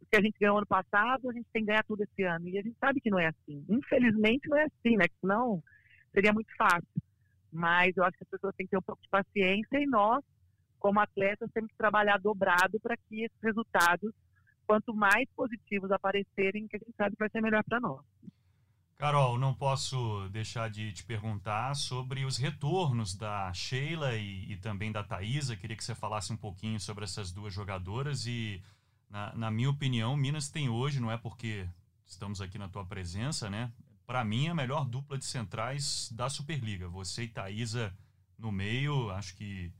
[0.00, 2.48] o que a gente ganhou ano passado, a gente tem que ganhar tudo esse ano.
[2.48, 3.64] E a gente sabe que não é assim.
[3.68, 5.06] Infelizmente não é assim, né?
[5.20, 5.62] Senão
[6.12, 6.86] seria muito fácil.
[7.52, 10.22] Mas eu acho que as pessoas têm que ter um pouco de paciência e nós,
[10.78, 14.12] como atletas, temos que trabalhar dobrado para que esses resultados,
[14.66, 18.04] quanto mais positivos aparecerem, que a gente sabe que vai ser melhor para nós.
[18.98, 24.90] Carol, não posso deixar de te perguntar sobre os retornos da Sheila e, e também
[24.90, 25.54] da Thaisa.
[25.54, 28.62] Queria que você falasse um pouquinho sobre essas duas jogadoras e
[29.10, 31.68] na, na minha opinião, Minas tem hoje, não é porque
[32.06, 33.70] estamos aqui na tua presença, né?
[34.06, 36.88] Para mim, a melhor dupla de centrais da Superliga.
[36.88, 37.94] Você e Thaisa
[38.38, 39.70] no meio, acho que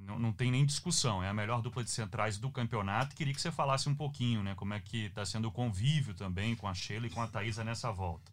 [0.00, 1.22] não, não tem nem discussão.
[1.22, 3.14] É a melhor dupla de centrais do campeonato.
[3.14, 4.54] Queria que você falasse um pouquinho, né?
[4.54, 7.64] Como é que está sendo o convívio também com a Sheila e com a Thaisa
[7.64, 8.32] nessa volta.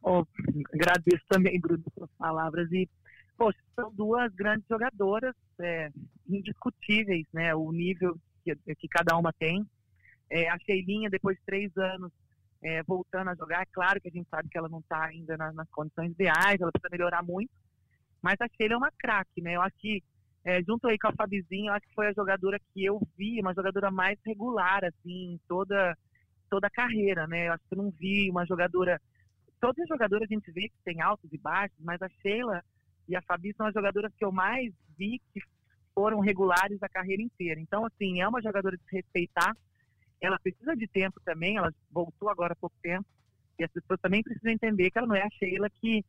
[0.00, 0.24] Oh,
[0.72, 2.70] agradeço também, Bruno, suas palavras.
[2.72, 2.88] E,
[3.36, 5.90] poxa, são duas grandes jogadoras, é,
[6.26, 7.54] indiscutíveis, né?
[7.54, 9.68] O nível que, que cada uma tem.
[10.30, 12.12] É, a Sheilinha, depois de três anos,
[12.62, 15.36] é, voltando a jogar, é claro que a gente sabe que ela não está ainda
[15.36, 17.50] nas, nas, condições ideais, ela precisa melhorar muito,
[18.22, 19.56] mas a Sheila é uma craque, né?
[19.56, 20.02] Eu acho que,
[20.44, 23.40] é, junto aí com a Fabizinha, eu acho que foi a jogadora que eu vi,
[23.40, 25.96] uma jogadora mais regular, assim, toda,
[26.50, 27.48] toda a carreira, né?
[27.48, 29.00] Eu acho que eu não vi uma jogadora...
[29.60, 32.62] Todas as jogadoras a gente vê que tem altos e baixos, mas a Sheila
[33.08, 35.40] e a Fabi são as jogadoras que eu mais vi que
[35.94, 37.60] foram regulares a carreira inteira.
[37.60, 39.56] Então, assim, é uma jogadora de se respeitar.
[40.20, 43.04] Ela precisa de tempo também, ela voltou agora há pouco tempo.
[43.58, 46.04] E as pessoas também precisam entender que ela não é a Sheila que,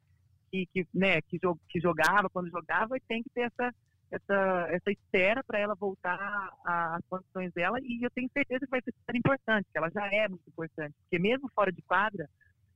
[0.50, 1.40] que, que, né, que,
[1.70, 3.74] que jogava quando jogava e tem que ter essa,
[4.12, 6.18] essa, essa espera para ela voltar
[6.66, 7.80] às condições dela.
[7.82, 10.96] E eu tenho certeza que vai ser super importante, que ela já é muito importante.
[11.02, 12.30] Porque mesmo fora de quadra,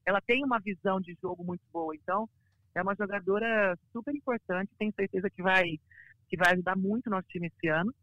[0.05, 1.95] ela tem uma visão de jogo muito boa.
[1.95, 2.29] Então,
[2.75, 4.71] é uma jogadora super importante.
[4.77, 5.79] Tenho certeza que vai
[6.29, 7.93] que vai ajudar muito o nosso time esse ano.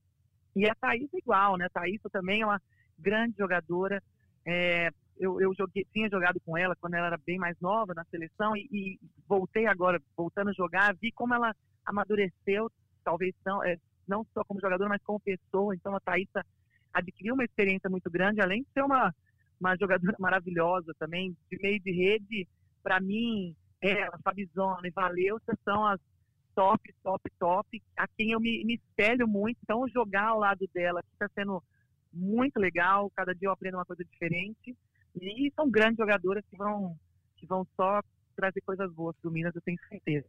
[0.55, 1.67] E a Thaís é igual, né?
[1.67, 2.63] A Thaís também é uma
[2.99, 4.01] grande jogadora.
[4.47, 4.91] É,
[5.21, 8.57] eu, eu joguei, tinha jogado com ela quando ela era bem mais nova na seleção
[8.57, 11.55] e, e voltei agora, voltando a jogar, vi como ela
[11.85, 12.71] amadureceu,
[13.05, 13.77] talvez não, é,
[14.09, 15.75] não só como jogadora, mas como pessoa.
[15.75, 16.27] Então a Thaís
[16.93, 19.15] adquiriu uma experiência muito grande, além de ser uma,
[19.61, 22.49] uma jogadora maravilhosa também, de meio de rede,
[22.83, 26.01] para mim, ela, Fabizona e Valeuça são as
[26.55, 29.59] top, top, top, a quem eu me, me espelho muito.
[29.63, 31.63] Então, jogar ao lado dela está sendo
[32.13, 33.11] muito legal.
[33.15, 34.77] Cada dia eu aprendo uma coisa diferente.
[35.17, 36.99] E são grandes jogadoras que vão,
[37.37, 38.01] que vão só
[38.37, 40.27] trazer coisas boas para o Minas, eu tenho certeza.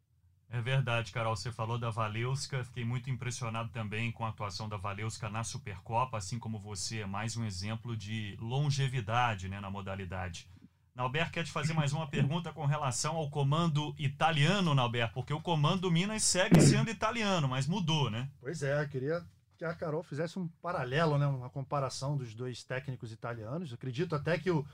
[0.49, 1.35] É verdade, Carol.
[1.35, 2.63] Você falou da Valeuska.
[2.65, 6.99] Fiquei muito impressionado também com a atuação da Valeuska na Supercopa, assim como você.
[6.99, 10.49] É mais um exemplo de longevidade né, na modalidade.
[10.93, 15.39] Nauber quer te fazer mais uma pergunta com relação ao comando italiano, Nauber, porque o
[15.39, 18.29] comando Minas segue sendo italiano, mas mudou, né?
[18.41, 19.23] Pois é, eu queria
[19.61, 23.71] que a Carol fizesse um paralelo, né, uma comparação dos dois técnicos italianos.
[23.71, 24.65] Acredito até que o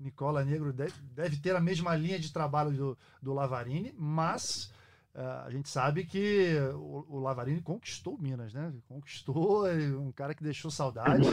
[0.00, 4.72] Nicola Negro deve, deve ter a mesma linha de trabalho do, do Lavarini, mas
[5.14, 8.74] uh, a gente sabe que o, o, Lavarini conquistou Minas, né?
[8.88, 11.28] Conquistou, é um cara que deixou saudade.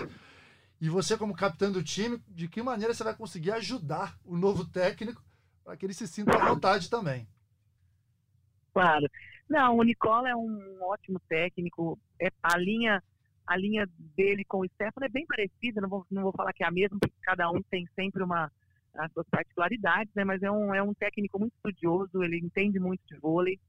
[0.80, 4.64] E você, como capitão do time, de que maneira você vai conseguir ajudar o novo
[4.64, 5.24] técnico
[5.64, 7.28] para que ele se sinta à vontade também?
[8.74, 9.08] Claro.
[9.50, 12.00] Não, o Nicola é um ótimo técnico.
[12.20, 13.04] É, a linha
[13.46, 16.64] a linha dele com o Stefano é bem parecida, não vou, não vou falar que
[16.64, 18.50] é a mesma, porque cada um tem sempre uma
[18.94, 20.24] as suas particularidades, né?
[20.24, 23.60] Mas é um, é um técnico muito estudioso, ele entende muito de vôlei,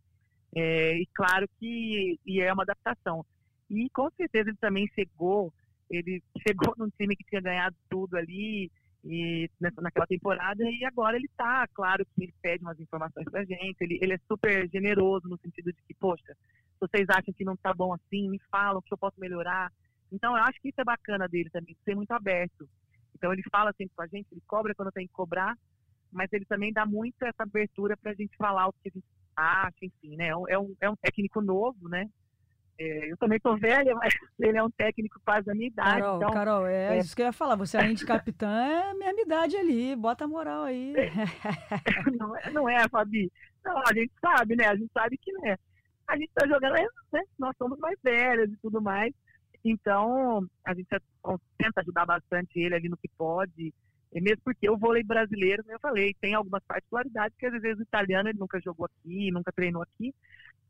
[0.55, 3.25] é, e claro que e é uma adaptação.
[3.71, 5.53] E com certeza ele também chegou,
[5.91, 8.71] ele chegou num time que tinha ganhado tudo ali,
[9.05, 13.45] e nessa, naquela temporada e agora ele está claro que ele pede umas informações pra
[13.45, 16.37] gente ele, ele é super generoso no sentido de que poxa
[16.81, 19.73] vocês acham que não está bom assim me falam que eu posso melhorar.
[20.11, 22.69] Então eu acho que isso é bacana dele também ser muito aberto.
[23.15, 25.57] Então ele fala sempre com a gente ele cobra quando tem que cobrar
[26.11, 29.07] mas ele também dá muito essa abertura para a gente falar o que a gente
[29.35, 30.29] acha enfim né?
[30.29, 32.09] É um, é um é técnico novo né
[32.79, 36.01] eu também tô velha, mas ele é um técnico quase da minha idade.
[36.01, 37.57] Carol, então, Carol é, é, isso que eu ia falar.
[37.57, 39.95] Você, além de capitã, é a mesma idade ali.
[39.95, 40.95] Bota a moral aí.
[42.19, 43.31] não, é, não é, Fabi.
[43.65, 44.67] Não, a gente sabe, né?
[44.67, 45.57] A gente sabe que né,
[46.09, 47.23] a gente tá jogando, né?
[47.39, 49.13] Nós somos mais velhos e tudo mais.
[49.65, 50.89] Então, a gente
[51.57, 53.73] tenta ajudar bastante ele ali no que pode.
[54.13, 57.79] E mesmo porque o vôlei brasileiro, como eu falei, tem algumas particularidades que às vezes
[57.79, 60.13] o italiano ele nunca jogou aqui, nunca treinou aqui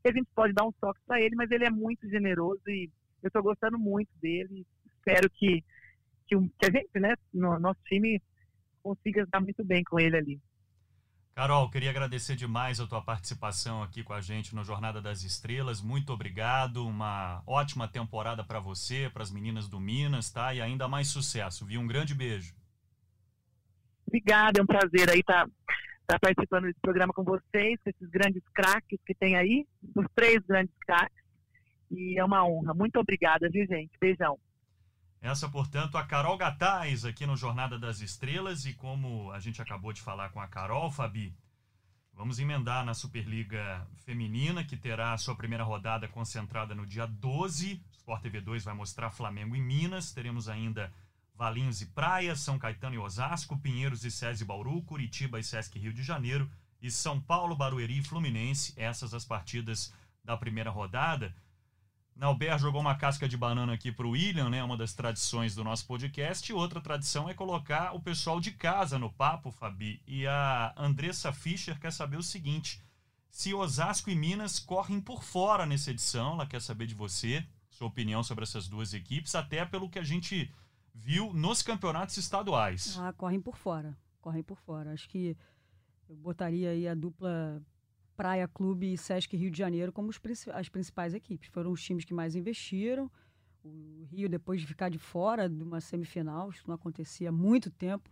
[0.02, 2.90] que a gente pode dar um toque para ele, mas ele é muito generoso e
[3.22, 4.66] eu estou gostando muito dele.
[4.98, 5.64] Espero que,
[6.26, 8.20] que, que, a gente, né, no nosso time,
[8.82, 10.40] consiga estar muito bem com ele ali.
[11.34, 15.80] Carol, queria agradecer demais a tua participação aqui com a gente no Jornada das Estrelas.
[15.80, 16.86] Muito obrigado.
[16.86, 20.52] Uma ótima temporada para você, para as meninas do Minas, tá?
[20.52, 21.80] E ainda mais sucesso, viu?
[21.80, 22.54] Um grande beijo.
[24.06, 25.52] Obrigada, é um prazer aí estar tá
[26.12, 30.40] estar participando desse programa com vocês, com esses grandes craques que tem aí, os três
[30.46, 31.22] grandes craques.
[31.90, 32.74] E é uma honra.
[32.74, 33.92] Muito obrigada, viu, gente?
[34.00, 34.38] Beijão.
[35.20, 38.66] Essa, portanto, a Carol Gataz aqui no Jornada das Estrelas.
[38.66, 41.34] E como a gente acabou de falar com a Carol, Fabi,
[42.12, 47.80] vamos emendar na Superliga Feminina, que terá a sua primeira rodada concentrada no dia 12.
[47.92, 50.12] Sport TV 2 vai mostrar Flamengo e Minas.
[50.12, 50.92] Teremos ainda
[51.34, 55.92] Valinhos e Praia, São Caetano e Osasco, Pinheiros e SESI Bauru, Curitiba e Sesc Rio
[55.92, 58.74] de Janeiro e São Paulo, Barueri e Fluminense.
[58.76, 59.92] Essas as partidas
[60.24, 61.34] da primeira rodada.
[62.14, 64.62] Nauber jogou uma casca de banana aqui para o William, né?
[64.62, 66.50] Uma das tradições do nosso podcast.
[66.50, 70.02] E outra tradição é colocar o pessoal de casa no papo, Fabi.
[70.06, 72.82] E a Andressa Fischer quer saber o seguinte:
[73.30, 77.88] se Osasco e Minas correm por fora nessa edição, ela quer saber de você, sua
[77.88, 80.52] opinião sobre essas duas equipes, até pelo que a gente
[80.94, 82.96] viu nos campeonatos estaduais.
[82.98, 83.96] Ah, correm por fora.
[84.20, 84.92] Correm por fora.
[84.92, 85.36] Acho que
[86.08, 87.62] eu botaria aí a dupla
[88.16, 90.10] Praia Clube e Sesc Rio de Janeiro como
[90.52, 91.48] as principais equipes.
[91.48, 93.10] Foram os times que mais investiram.
[93.64, 97.70] O Rio, depois de ficar de fora de uma semifinal, isso não acontecia há muito
[97.70, 98.10] tempo,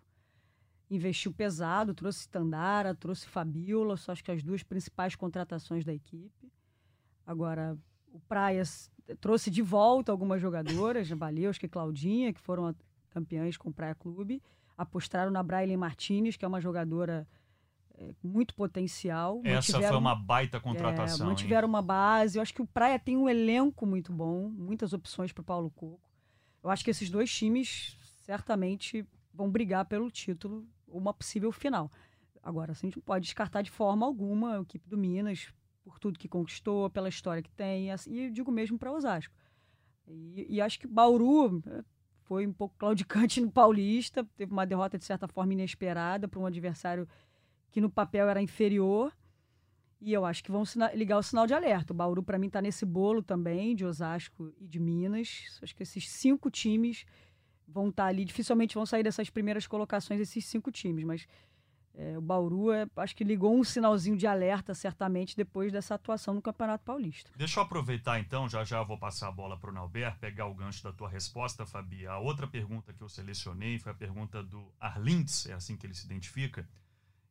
[0.89, 6.53] investiu pesado, trouxe Tandara, trouxe Fabiola, só acho que as duas principais contratações da equipe.
[7.26, 7.76] Agora,
[8.12, 8.90] o Praias
[9.20, 12.74] trouxe de volta algumas jogadoras, Baleuska e Claudinha, que foram
[13.11, 14.42] campeãs com o Praia Clube.
[14.76, 17.26] Apostaram na Braille Martinez, que é uma jogadora
[17.94, 19.40] é, muito potencial.
[19.44, 21.26] Essa foi uma baita contratação.
[21.26, 21.74] É, mantiveram hein?
[21.74, 22.38] uma base.
[22.38, 25.70] Eu acho que o Praia tem um elenco muito bom, muitas opções para o Paulo
[25.70, 26.08] Coco.
[26.62, 31.90] Eu acho que esses dois times certamente vão brigar pelo título, uma possível final.
[32.42, 35.52] Agora, a gente não pode descartar de forma alguma a equipe do Minas,
[35.91, 39.34] por tudo que conquistou, pela história que tem, e eu digo mesmo para Osasco.
[40.07, 41.84] E, e, acho que Bauru eh,
[42.22, 46.47] foi um pouco claudicante no Paulista, teve uma derrota de certa forma inesperada para um
[46.47, 47.09] adversário
[47.70, 49.12] que no papel era inferior.
[50.01, 50.62] E eu acho que vão
[50.95, 51.93] ligar o sinal de alerta.
[51.93, 55.59] O Bauru, para mim, está nesse bolo também, de Osasco e de Minas.
[55.62, 57.05] Acho que esses cinco times
[57.68, 58.24] vão estar tá ali.
[58.24, 61.05] Dificilmente vão sair dessas primeiras colocações, esses cinco times.
[61.05, 61.26] Mas
[61.95, 66.34] é, o Bauru, é, acho que ligou um sinalzinho de alerta, certamente, depois dessa atuação
[66.34, 67.30] no Campeonato Paulista.
[67.36, 70.55] Deixa eu aproveitar, então, já já vou passar a bola para o Nauber, pegar o
[70.55, 72.07] gancho da tua resposta, Fabi.
[72.07, 75.95] A outra pergunta que eu selecionei foi a pergunta do Arlindes, é assim que ele
[75.95, 76.66] se identifica.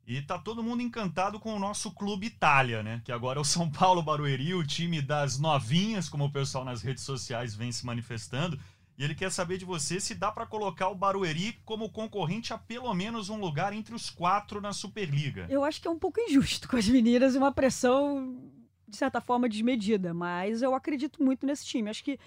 [0.05, 2.99] E tá todo mundo encantado com o nosso clube Itália, né?
[3.05, 6.81] Que agora é o São Paulo Barueri, o time das novinhas, como o pessoal nas
[6.81, 8.59] redes sociais vem se manifestando.
[8.99, 12.57] E ele quer saber de você se dá para colocar o Barueri como concorrente a
[12.57, 15.47] pelo menos um lugar entre os quatro na Superliga.
[15.49, 18.37] Eu acho que é um pouco injusto com as meninas e uma pressão,
[18.85, 20.13] de certa forma, desmedida.
[20.13, 21.89] Mas eu acredito muito nesse time.
[21.89, 22.19] Acho que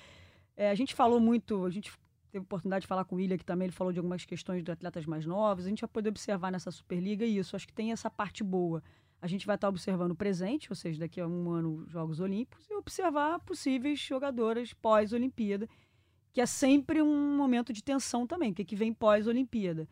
[0.56, 1.92] é, a gente falou muito, a gente
[2.30, 4.72] teve oportunidade de falar com o William, que também ele falou de algumas questões de
[4.72, 5.66] atletas mais novos.
[5.66, 7.54] A gente vai poder observar nessa Superliga isso.
[7.54, 8.82] Acho que tem essa parte boa.
[9.20, 12.66] A gente vai estar observando o presente, ou seja, daqui a um ano, Jogos Olímpicos,
[12.70, 15.68] e observar possíveis jogadoras pós-Olimpíada,
[16.32, 19.88] que é sempre um momento de tensão também, que, que vem pós-Olimpíada.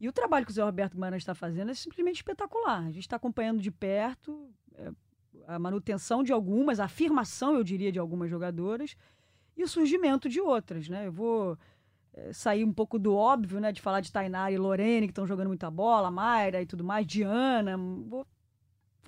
[0.00, 2.80] E o trabalho que o Zé Roberto Guimarães está fazendo é simplesmente espetacular.
[2.80, 4.90] A gente está acompanhando de perto é,
[5.46, 8.96] a manutenção de algumas, a afirmação, eu diria, de algumas jogadoras
[9.56, 11.08] e o surgimento de outras, né?
[11.08, 11.58] Eu vou
[12.14, 13.72] é, sair um pouco do óbvio, né?
[13.72, 17.04] De falar de Tainara e Lorene, que estão jogando muita bola, Mayra e tudo mais,
[17.04, 17.76] Diana.
[17.76, 18.24] Vou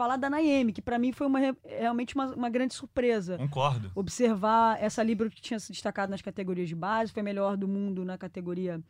[0.00, 3.36] falar da Naemi, que para mim foi uma, realmente uma, uma, grande surpresa.
[3.36, 3.92] Concordo.
[3.94, 8.02] Observar essa Libra que tinha se destacado nas categorias de base, foi melhor do mundo
[8.02, 8.82] na categoria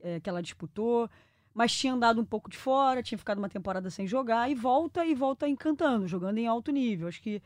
[0.00, 1.10] é, que ela disputou,
[1.52, 5.04] mas tinha andado um pouco de fora, tinha ficado uma temporada sem jogar e volta
[5.04, 7.08] e volta encantando, jogando em alto nível.
[7.08, 7.42] Acho que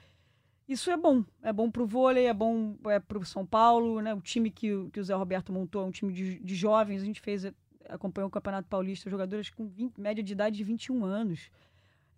[0.69, 1.25] isso é bom.
[1.43, 4.14] É bom para o vôlei, é bom é para o São Paulo, né?
[4.14, 7.03] O time que, que o Zé Roberto montou é um time de, de jovens.
[7.03, 7.53] A gente fez,
[7.89, 11.51] acompanhou o Campeonato Paulista, jogadores com 20, média de idade de 21 anos.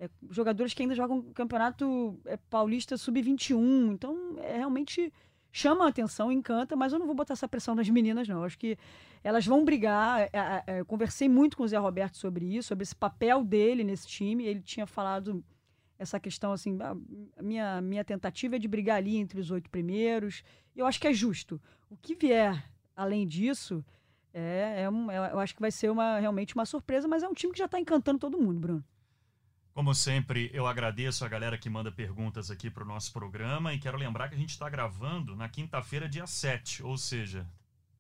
[0.00, 3.92] É, jogadores que ainda jogam Campeonato é, Paulista Sub-21.
[3.92, 5.12] Então, é, realmente
[5.52, 8.42] chama a atenção, encanta, mas eu não vou botar essa pressão nas meninas, não.
[8.42, 8.78] Acho que
[9.22, 10.22] elas vão brigar.
[10.22, 13.44] É, é, é, eu conversei muito com o Zé Roberto sobre isso, sobre esse papel
[13.44, 14.46] dele nesse time.
[14.46, 15.44] Ele tinha falado
[15.98, 16.78] essa questão assim,
[17.36, 20.42] a minha, minha tentativa é de brigar ali entre os oito primeiros.
[20.74, 21.60] Eu acho que é justo.
[21.90, 22.64] O que vier
[22.96, 23.84] além disso,
[24.32, 27.34] é, é, um, eu acho que vai ser uma, realmente uma surpresa, mas é um
[27.34, 28.84] time que já está encantando todo mundo, Bruno.
[29.72, 33.78] Como sempre, eu agradeço a galera que manda perguntas aqui para o nosso programa e
[33.78, 37.46] quero lembrar que a gente está gravando na quinta-feira, dia 7, ou seja,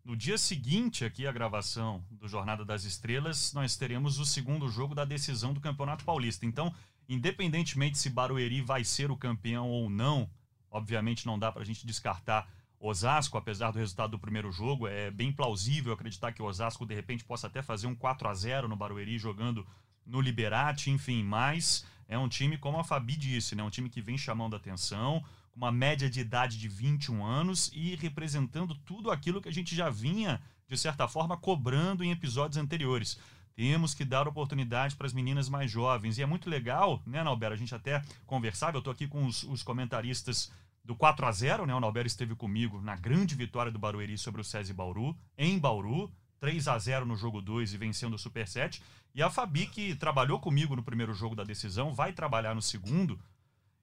[0.04, 4.96] no dia seguinte aqui a gravação do Jornada das Estrelas, nós teremos o segundo jogo
[4.96, 6.44] da decisão do Campeonato Paulista.
[6.44, 6.74] Então,
[7.08, 10.28] independentemente se Barueri vai ser o campeão ou não,
[10.70, 12.48] obviamente não dá para a gente descartar
[12.80, 14.88] Osasco, apesar do resultado do primeiro jogo.
[14.88, 18.34] É bem plausível acreditar que o Osasco de repente possa até fazer um 4 a
[18.34, 19.64] 0 no Barueri jogando
[20.10, 24.02] no Liberate, enfim, mas é um time, como a Fabi disse, né, um time que
[24.02, 29.48] vem chamando atenção, uma média de idade de 21 anos e representando tudo aquilo que
[29.48, 33.18] a gente já vinha, de certa forma, cobrando em episódios anteriores.
[33.54, 36.18] Temos que dar oportunidade para as meninas mais jovens.
[36.18, 37.52] E é muito legal, né, Nauber?
[37.52, 40.50] A gente até conversava, eu estou aqui com os, os, comentaristas
[40.84, 41.74] do 4 a 0 né?
[41.74, 46.10] O Nauber esteve comigo na grande vitória do Barueri sobre o SESI Bauru, em Bauru.
[46.40, 48.82] 3 a 0 no jogo 2 e vencendo o Super 7.
[49.14, 53.20] E a Fabi, que trabalhou comigo no primeiro jogo da decisão, vai trabalhar no segundo.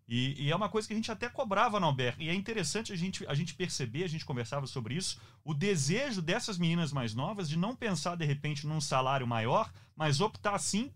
[0.08, 2.16] E, e, é uma coisa que a gente até cobrava na Albert.
[2.18, 6.22] E é interessante a gente, a gente perceber, a gente conversava sobre isso, o desejo
[6.22, 10.94] dessas meninas mais novas de não pensar de repente num salário maior, mas optar sim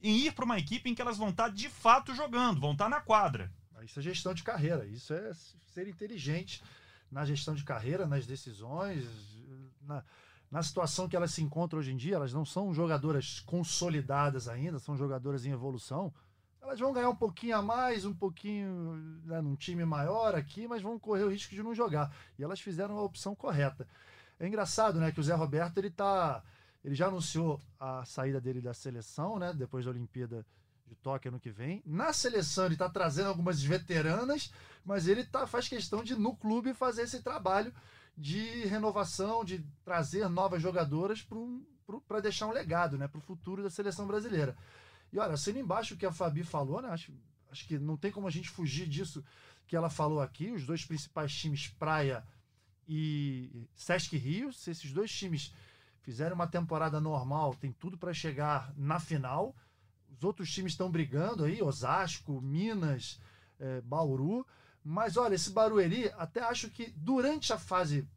[0.00, 2.88] em ir para uma equipe em que elas vão estar de fato jogando, vão estar
[2.88, 3.52] na quadra.
[3.84, 6.62] Isso é gestão de carreira, isso é ser inteligente
[7.10, 9.04] na gestão de carreira, nas decisões,
[9.80, 10.04] na,
[10.50, 12.16] na situação que elas se encontram hoje em dia.
[12.16, 16.12] Elas não são jogadoras consolidadas ainda, são jogadoras em evolução
[16.68, 18.94] elas vão ganhar um pouquinho a mais, um pouquinho
[19.24, 22.14] né, num time maior aqui, mas vão correr o risco de não jogar.
[22.38, 23.88] E elas fizeram a opção correta.
[24.38, 26.42] É engraçado, né, que o Zé Roberto ele tá,
[26.84, 30.44] ele já anunciou a saída dele da seleção, né, depois da Olimpíada
[30.86, 31.82] de Tóquio ano que vem.
[31.86, 34.52] Na seleção ele está trazendo algumas veteranas,
[34.84, 37.72] mas ele tá, faz questão de no clube fazer esse trabalho
[38.18, 41.24] de renovação, de trazer novas jogadoras
[42.06, 44.56] para deixar um legado, né, para o futuro da seleção brasileira.
[45.12, 46.88] E olha, sendo embaixo o que a Fabi falou, né?
[46.88, 47.12] Acho,
[47.50, 49.24] acho que não tem como a gente fugir disso
[49.68, 50.50] que ela falou aqui.
[50.50, 52.26] Os dois principais times, Praia
[52.86, 55.54] e Sesc Rio, se esses dois times
[56.02, 59.54] fizerem uma temporada normal, tem tudo para chegar na final.
[60.10, 63.20] Os outros times estão brigando aí, Osasco, Minas,
[63.60, 64.44] é, Bauru.
[64.90, 68.08] Mas olha, esse Barueri, até acho que durante a fase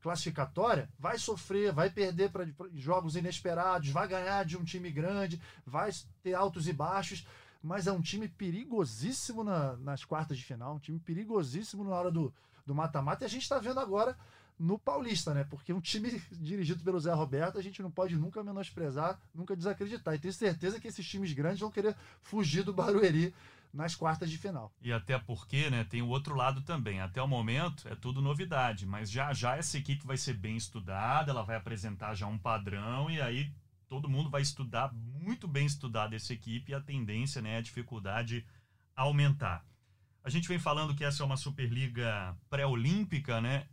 [0.00, 5.90] classificatória, vai sofrer, vai perder para jogos inesperados, vai ganhar de um time grande, vai
[6.22, 7.26] ter altos e baixos,
[7.62, 12.10] mas é um time perigosíssimo na, nas quartas de final, um time perigosíssimo na hora
[12.10, 12.32] do
[12.68, 14.16] mata-mata, e a gente está vendo agora
[14.58, 15.44] no Paulista, né?
[15.44, 20.14] Porque um time dirigido pelo Zé Roberto, a gente não pode nunca menosprezar, nunca desacreditar.
[20.14, 23.34] E tenho certeza que esses times grandes vão querer fugir do Barueri
[23.74, 24.72] nas quartas de final.
[24.80, 27.00] E até porque, né, tem o outro lado também.
[27.00, 31.32] Até o momento é tudo novidade, mas já já essa equipe vai ser bem estudada,
[31.32, 33.52] ela vai apresentar já um padrão e aí
[33.88, 38.46] todo mundo vai estudar, muito bem estudado essa equipe, e a tendência, né, a dificuldade
[38.96, 39.64] aumentar.
[40.22, 43.66] A gente vem falando que essa é uma Superliga pré-olímpica, né?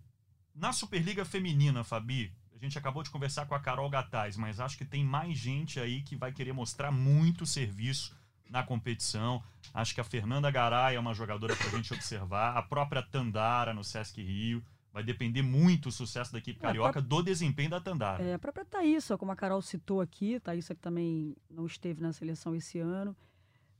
[0.53, 4.77] Na Superliga Feminina, Fabi, a gente acabou de conversar com a Carol Gataz, mas acho
[4.77, 8.19] que tem mais gente aí que vai querer mostrar muito serviço
[8.51, 9.41] na competição.
[9.73, 13.73] Acho que a Fernanda Garay é uma jogadora para a gente observar, a própria Tandara
[13.73, 14.61] no Sesc Rio.
[14.93, 18.21] Vai depender muito o sucesso da equipe é, carioca do desempenho da Tandara.
[18.21, 22.11] É, a própria Thaísa, como a Carol citou aqui, Thaísa que também não esteve na
[22.11, 23.15] seleção esse ano.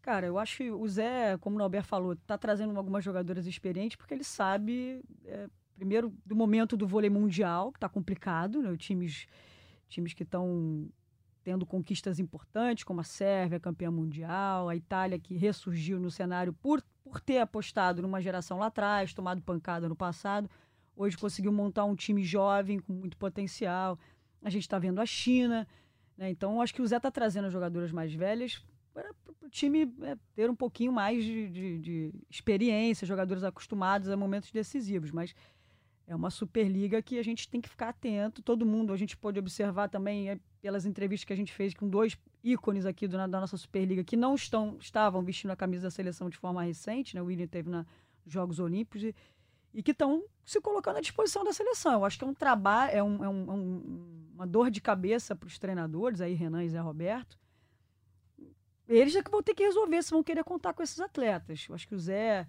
[0.02, 3.98] Cara, eu acho que o Zé, como o Norberto falou, está trazendo algumas jogadoras experientes
[3.98, 8.76] porque ele sabe, é, primeiro, do momento do vôlei mundial, que está complicado, né?
[8.78, 9.28] times,
[9.90, 10.90] times que estão
[11.44, 16.84] tendo conquistas importantes, como a Sérvia, campeã mundial, a Itália, que ressurgiu no cenário por,
[17.04, 20.50] por ter apostado numa geração lá atrás, tomado pancada no passado.
[20.96, 23.98] Hoje conseguiu montar um time jovem, com muito potencial.
[24.42, 25.68] A gente está vendo a China.
[26.18, 26.30] Né?
[26.30, 28.64] Então, acho que o Zé está trazendo as jogadoras mais velhas
[28.94, 29.10] para
[29.42, 34.52] o time é, ter um pouquinho mais de, de, de experiência, jogadores acostumados a momentos
[34.52, 35.12] decisivos.
[35.12, 35.34] Mas
[36.12, 38.42] é uma Superliga que a gente tem que ficar atento.
[38.42, 41.88] Todo mundo, a gente pode observar também é, pelas entrevistas que a gente fez com
[41.88, 45.92] dois ícones aqui do, da nossa Superliga que não estão, estavam vestindo a camisa da
[45.92, 47.22] seleção de forma recente, né?
[47.22, 47.86] O William teve na
[48.28, 49.16] Jogos Olímpicos e,
[49.74, 51.94] e que estão se colocando à disposição da seleção.
[51.94, 55.34] Eu acho que é um trabalho, é, um, é um, um, uma dor de cabeça
[55.34, 57.40] para os treinadores, aí Renan e Zé Roberto.
[58.86, 61.66] Eles é que vão ter que resolver se vão querer contar com esses atletas.
[61.70, 62.46] Eu acho que o Zé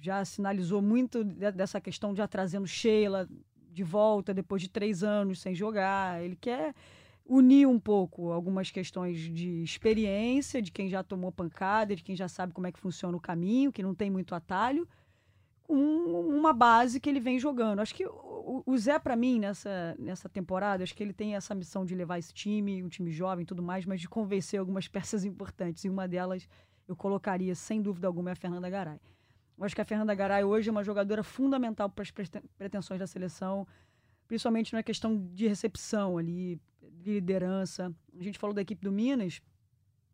[0.00, 3.28] já sinalizou muito dessa questão já trazendo Sheila
[3.72, 6.22] de volta depois de três anos sem jogar.
[6.22, 6.74] Ele quer
[7.24, 12.26] unir um pouco algumas questões de experiência, de quem já tomou pancada, de quem já
[12.26, 14.88] sabe como é que funciona o caminho, que não tem muito atalho,
[15.62, 17.78] com uma base que ele vem jogando.
[17.78, 21.54] Acho que o, o Zé, para mim, nessa, nessa temporada, acho que ele tem essa
[21.54, 24.88] missão de levar esse time, um time jovem e tudo mais, mas de convencer algumas
[24.88, 25.84] peças importantes.
[25.84, 26.48] E uma delas
[26.88, 28.98] eu colocaria, sem dúvida alguma, é a Fernanda Garay.
[29.60, 32.10] Eu acho que a Fernanda Garay hoje é uma jogadora fundamental para as
[32.56, 33.66] pretensões da seleção,
[34.26, 36.58] principalmente na questão de recepção ali,
[36.94, 37.94] de liderança.
[38.18, 39.42] A gente falou da equipe do Minas.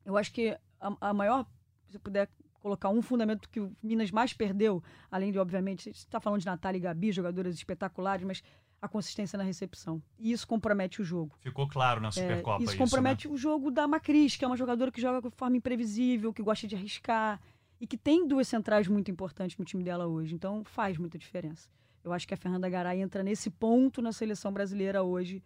[0.05, 1.47] Eu acho que a, a maior,
[1.89, 2.29] se puder
[2.59, 6.47] colocar um fundamento que o Minas mais perdeu, além de, obviamente, você está falando de
[6.47, 8.43] Natália e Gabi, jogadoras espetaculares, mas
[8.83, 10.03] a consistência na recepção.
[10.19, 11.37] E isso compromete o jogo.
[11.39, 12.73] Ficou claro na Supercopa é, isso.
[12.73, 13.35] isso compromete né?
[13.35, 16.67] o jogo da Macris, que é uma jogadora que joga de forma imprevisível, que gosta
[16.67, 17.41] de arriscar,
[17.81, 20.35] e que tem duas centrais muito importantes no time dela hoje.
[20.35, 21.69] Então faz muita diferença.
[22.03, 25.43] Eu acho que a Fernanda Garay entra nesse ponto na seleção brasileira hoje,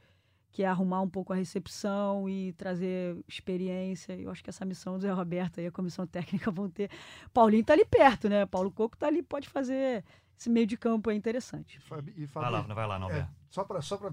[0.52, 4.14] que é arrumar um pouco a recepção e trazer experiência.
[4.14, 6.90] Eu acho que essa missão do Zé Roberto e a comissão técnica vão ter.
[7.32, 8.44] Paulinho tá ali perto, né?
[8.46, 10.04] Paulo Coco tá ali, pode fazer
[10.38, 11.76] esse meio de campo é interessante.
[11.76, 13.30] E Fabi, e Fabi, vai lá, vai lá, Norberto.
[13.30, 14.12] É, só para só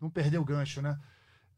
[0.00, 0.98] não perder o gancho, né?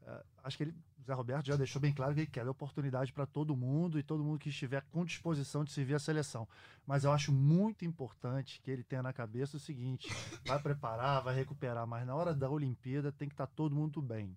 [0.02, 0.74] Uh, acho que ele
[1.06, 4.24] Zé Roberto já deixou bem claro que ele quer oportunidade para todo mundo e todo
[4.24, 6.48] mundo que estiver com disposição de servir a seleção.
[6.84, 10.08] Mas eu acho muito importante que ele tenha na cabeça o seguinte:
[10.44, 14.02] vai preparar, vai recuperar, mas na hora da Olimpíada tem que estar tá todo mundo
[14.02, 14.36] bem.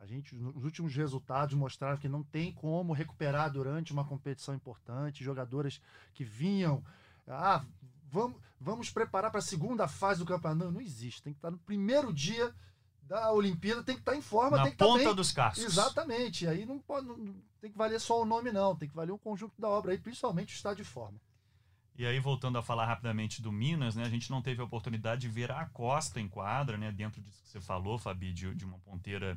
[0.00, 5.24] A gente, os últimos resultados mostraram que não tem como recuperar durante uma competição importante.
[5.24, 5.80] Jogadoras
[6.14, 6.84] que vinham,
[7.26, 7.64] ah,
[8.10, 10.64] vamos, vamos preparar para a segunda fase do campeonato.
[10.64, 11.22] Não, não existe.
[11.22, 12.54] Tem que estar tá no primeiro dia
[13.08, 15.16] da Olimpíada tem que estar tá em forma, Na tem que tá ponta estar bem.
[15.16, 15.64] dos cascos.
[15.64, 16.46] Exatamente.
[16.46, 19.18] Aí não pode, não, tem que valer só o nome não, tem que valer um
[19.18, 21.18] conjunto da obra aí, principalmente o estado de forma.
[21.96, 25.22] E aí voltando a falar rapidamente do Minas, né, a gente não teve a oportunidade
[25.22, 28.64] de ver a Costa em quadra, né, dentro disso que você falou, Fabi, de, de
[28.64, 29.36] uma ponteira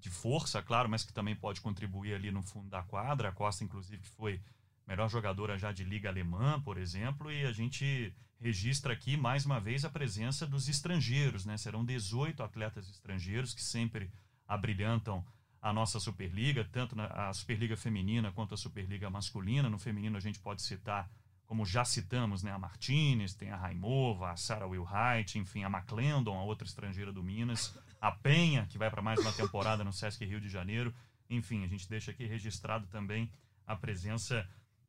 [0.00, 3.28] de força, claro, mas que também pode contribuir ali no fundo da quadra.
[3.28, 4.40] A Costa, inclusive, foi
[4.88, 8.10] melhor jogadora já de liga alemã, por exemplo, e a gente
[8.40, 11.58] registra aqui mais uma vez a presença dos estrangeiros, né?
[11.58, 14.10] Serão 18 atletas estrangeiros que sempre
[14.46, 15.22] abrilhantam
[15.60, 19.68] a nossa Superliga, tanto na, a Superliga feminina quanto a Superliga masculina.
[19.68, 21.10] No feminino a gente pode citar,
[21.44, 26.38] como já citamos, né, a Martinez, tem a Raimova, a Sarah Wilhite, enfim, a McClendon,
[26.38, 30.24] a outra estrangeira do Minas, a Penha, que vai para mais uma temporada no Sesc
[30.24, 30.94] Rio de Janeiro.
[31.28, 33.30] Enfim, a gente deixa aqui registrado também
[33.66, 34.48] a presença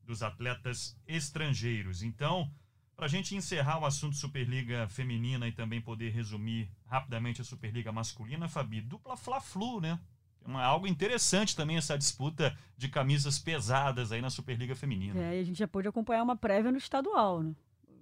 [0.10, 2.01] dos atletas estrangeiros.
[2.01, 2.51] Então,
[2.95, 7.91] para a gente encerrar o assunto Superliga Feminina e também poder resumir rapidamente a Superliga
[7.91, 9.99] Masculina, Fabi, dupla Fla-Flu, né?
[10.43, 15.20] É uma, algo interessante também essa disputa de camisas pesadas aí na Superliga Feminina.
[15.20, 17.53] É, e a gente já pôde acompanhar uma prévia no estadual, né?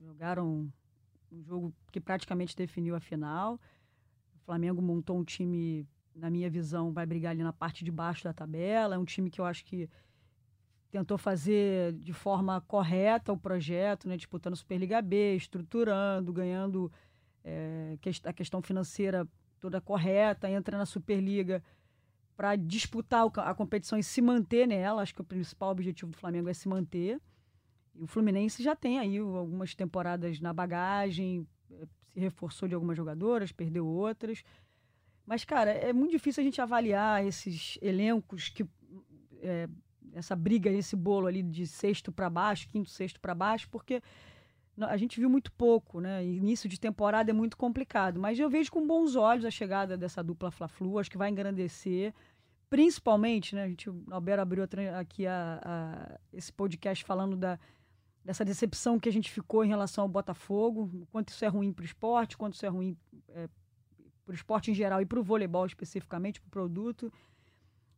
[0.01, 0.71] Jogaram
[1.29, 3.59] um jogo que praticamente definiu a final.
[4.33, 5.85] O Flamengo montou um time,
[6.15, 8.95] na minha visão, vai brigar ali na parte de baixo da tabela.
[8.95, 9.89] É um time que eu acho que
[10.89, 16.91] tentou fazer de forma correta o projeto, né, disputando Superliga B, estruturando, ganhando
[17.43, 19.27] é, a questão financeira
[19.59, 21.63] toda correta, entra na Superliga
[22.35, 25.01] para disputar a competição e se manter nela.
[25.01, 27.19] Acho que o principal objetivo do Flamengo é se manter.
[27.95, 32.95] E o Fluminense já tem aí algumas temporadas na bagagem, eh, se reforçou de algumas
[32.95, 34.43] jogadoras, perdeu outras.
[35.25, 38.63] Mas, cara, é muito difícil a gente avaliar esses elencos que.
[39.41, 39.67] É,
[40.13, 44.01] essa briga, esse bolo ali de sexto para baixo, quinto, sexto para baixo, porque
[44.79, 46.23] a gente viu muito pouco, né?
[46.23, 50.23] Início de temporada é muito complicado, mas eu vejo com bons olhos a chegada dessa
[50.23, 52.13] dupla Fla-Flu, acho que vai engrandecer,
[52.69, 53.63] principalmente, né?
[53.63, 54.63] A gente, o Alberto abriu
[54.99, 57.57] aqui a, a, esse podcast falando da,
[58.23, 61.83] dessa decepção que a gente ficou em relação ao Botafogo, quanto isso é ruim para
[61.83, 62.95] o esporte, quanto isso é ruim
[63.29, 63.47] é,
[64.25, 67.11] para o esporte em geral e para o voleibol especificamente, para o produto.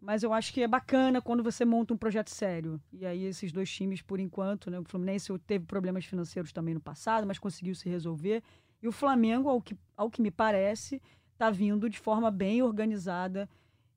[0.02, 2.82] Mas eu acho que é bacana quando você monta um projeto sério.
[2.92, 6.80] E aí esses dois times, por enquanto, né, o Fluminense teve problemas financeiros também no
[6.80, 8.42] passado, mas conseguiu se resolver.
[8.82, 11.02] E o Flamengo, ao que, ao que me parece,
[11.34, 13.50] está vindo de forma bem organizada.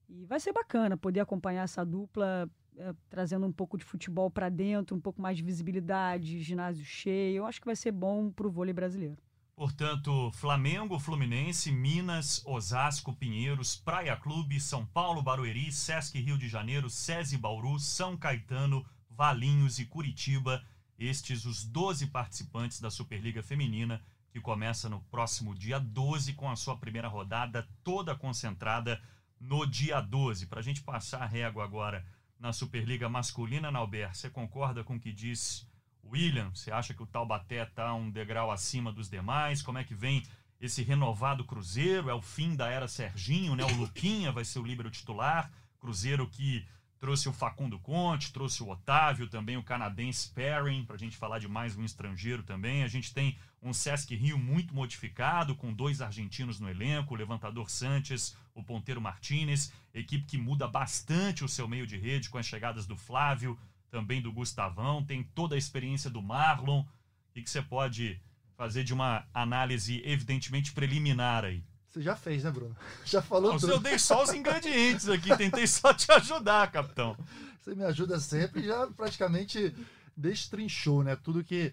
[0.09, 4.49] E vai ser bacana poder acompanhar essa dupla é, trazendo um pouco de futebol para
[4.49, 7.39] dentro, um pouco mais de visibilidade, ginásio cheio.
[7.39, 9.19] Eu acho que vai ser bom para o vôlei brasileiro.
[9.55, 16.89] Portanto, Flamengo, Fluminense, Minas, Osasco, Pinheiros, Praia Clube, São Paulo, Barueri, Sesc Rio de Janeiro,
[16.89, 20.65] SESI Bauru, São Caetano, Valinhos e Curitiba.
[20.99, 26.57] Estes os 12 participantes da Superliga Feminina, que começa no próximo dia 12 com a
[26.57, 29.01] sua primeira rodada toda concentrada
[29.39, 30.47] no dia 12.
[30.47, 32.05] Para a gente passar a régua agora
[32.41, 35.69] na Superliga Masculina, Nauber, você concorda com o que diz
[36.05, 36.51] William?
[36.55, 39.63] Você acha que o Taubaté está um degrau acima dos demais?
[39.63, 40.23] Como é que vem
[40.61, 42.11] esse renovado Cruzeiro?
[42.11, 43.65] É o fim da era Serginho, né?
[43.65, 45.51] O Luquinha vai ser o líbero titular.
[45.81, 46.67] Cruzeiro que
[47.03, 51.41] trouxe o Facundo Conte, trouxe o Otávio, também o canadense Perrin, para a gente falar
[51.41, 52.85] de mais um estrangeiro também.
[52.85, 57.69] A gente tem um Sesc Rio muito modificado, com dois argentinos no elenco, o levantador
[57.69, 62.47] Sanches, o ponteiro Martinez, equipe que muda bastante o seu meio de rede com as
[62.47, 63.59] chegadas do Flávio,
[63.93, 66.81] também do Gustavão, tem toda a experiência do Marlon.
[66.81, 66.87] O
[67.35, 68.21] que você pode
[68.57, 71.63] fazer de uma análise evidentemente preliminar aí?
[71.91, 72.75] Você já fez, né, Bruno?
[73.05, 73.73] Já falou Não, tudo.
[73.73, 77.15] Eu dei só os ingredientes aqui, tentei só te ajudar, capitão.
[77.61, 79.77] Você me ajuda sempre e já praticamente
[80.17, 81.15] destrinchou, né?
[81.17, 81.71] Tudo que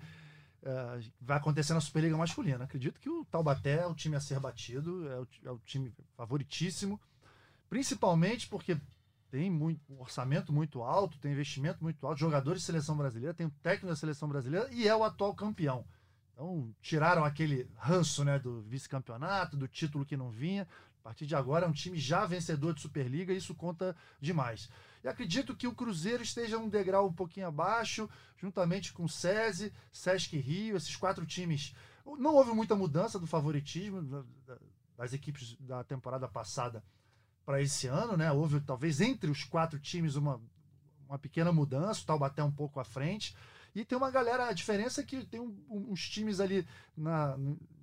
[0.61, 2.65] uh, vai acontecer na Superliga Masculina.
[2.65, 5.93] Acredito que o Taubaté é o time a ser batido, é o, é o time
[6.17, 6.99] favoritíssimo,
[7.69, 8.77] principalmente porque
[9.29, 13.45] tem muito, um orçamento muito alto, tem investimento muito alto, jogadores de seleção brasileira, tem
[13.45, 15.85] o técnico da seleção brasileira e é o atual campeão.
[16.33, 20.67] Então, tiraram aquele ranço né, do vice-campeonato, do título que não vinha.
[20.99, 24.69] A partir de agora é um time já vencedor de Superliga e isso conta demais.
[25.03, 29.71] E acredito que o Cruzeiro esteja um degrau um pouquinho abaixo, juntamente com o SESI,
[29.91, 31.73] Sesc Rio, esses quatro times.
[32.17, 34.25] Não houve muita mudança do favoritismo
[34.97, 36.83] das equipes da temporada passada
[37.49, 38.31] para esse ano, né?
[38.31, 40.39] Houve talvez entre os quatro times uma,
[41.07, 43.35] uma pequena mudança, o Taubaté um pouco à frente.
[43.73, 46.63] E tem uma galera, a diferença é que tem um, uns times ali
[46.95, 47.35] na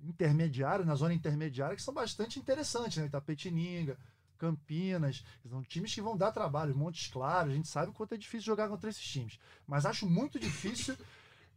[0.05, 3.07] intermediário, na zona intermediária, que são bastante interessantes, né?
[3.07, 3.97] Itapetininga,
[4.37, 8.17] Campinas, são times que vão dar trabalho, Montes Claros, a gente sabe o quanto é
[8.17, 9.37] difícil jogar contra esses times.
[9.67, 10.95] Mas acho muito difícil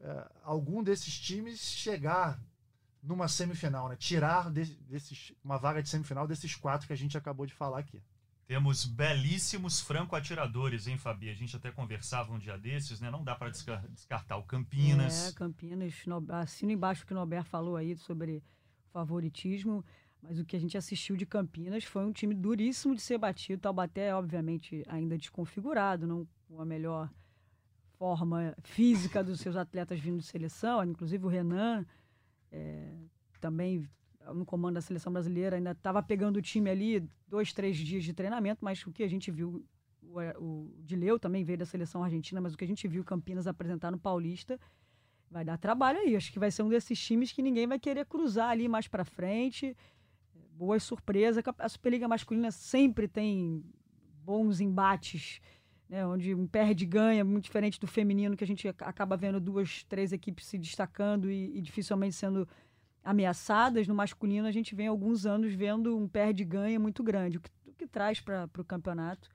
[0.00, 2.42] é, algum desses times chegar
[3.02, 3.96] numa semifinal, né?
[3.96, 7.78] Tirar de, desses, uma vaga de semifinal desses quatro que a gente acabou de falar
[7.78, 8.02] aqui.
[8.46, 11.30] Temos belíssimos franco-atiradores, hein, Fabi?
[11.30, 13.08] A gente até conversava um dia desses, né?
[13.08, 15.28] Não dá para descartar o Campinas.
[15.28, 15.94] É, Campinas,
[16.30, 18.42] assino embaixo o que o Norbert falou aí sobre
[18.92, 19.84] favoritismo,
[20.20, 23.62] mas o que a gente assistiu de Campinas foi um time duríssimo de ser batido.
[23.62, 27.08] Taubaté, obviamente, ainda desconfigurado, não com a melhor
[27.96, 31.86] forma física dos seus atletas vindo de seleção, inclusive o Renan
[32.50, 32.92] é,
[33.40, 33.88] também
[34.34, 38.12] no comando da seleção brasileira, ainda estava pegando o time ali dois, três dias de
[38.12, 39.64] treinamento, mas o que a gente viu,
[40.02, 43.46] o, o Dileu também veio da seleção argentina, mas o que a gente viu Campinas
[43.46, 44.58] apresentar no Paulista
[45.30, 46.16] vai dar trabalho aí.
[46.16, 49.04] Acho que vai ser um desses times que ninguém vai querer cruzar ali mais para
[49.04, 49.76] frente.
[50.52, 51.42] Boas surpresas.
[51.58, 53.64] A Superliga masculina sempre tem
[54.24, 55.40] bons embates,
[55.90, 59.82] né, onde um perde ganha, muito diferente do feminino, que a gente acaba vendo duas,
[59.84, 62.48] três equipes se destacando e, e dificilmente sendo
[63.02, 67.50] ameaçadas, no masculino a gente vem alguns anos vendo um perde-ganha muito grande, o que,
[67.66, 69.28] o que traz para o campeonato.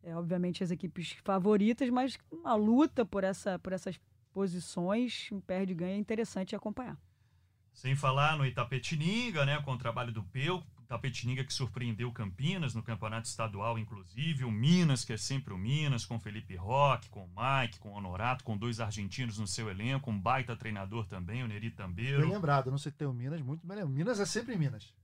[0.00, 3.98] É, obviamente as equipes favoritas, mas uma luta por, essa, por essas
[4.32, 6.96] posições, um perde-ganha interessante acompanhar.
[7.72, 12.82] Sem falar no Itapetininga, né, com o trabalho do Peu, Tapetininga que surpreendeu Campinas no
[12.82, 17.28] campeonato estadual, inclusive, o Minas, que é sempre o Minas, com Felipe Roque, com o
[17.28, 21.48] Mike, com o Honorato, com dois argentinos no seu elenco, um baita treinador também, o
[21.48, 22.22] Neri Tambeiro.
[22.22, 23.94] Bem lembrado, não sei ter o Minas, muito bem lembrado.
[23.94, 24.94] Minas é sempre Minas.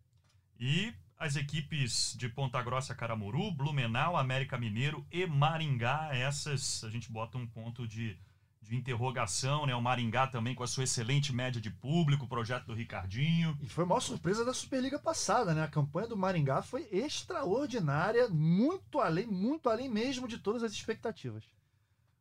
[0.59, 6.11] E as equipes de Ponta Grossa, Caramuru, Blumenau, América Mineiro e Maringá.
[6.13, 8.19] Essas a gente bota um ponto de,
[8.63, 9.75] de interrogação, né?
[9.75, 13.59] O Maringá também com a sua excelente média de público, o projeto do Ricardinho.
[13.61, 15.65] E foi a maior surpresa da Superliga passada, né?
[15.65, 21.45] A campanha do Maringá foi extraordinária, muito além, muito além mesmo de todas as expectativas.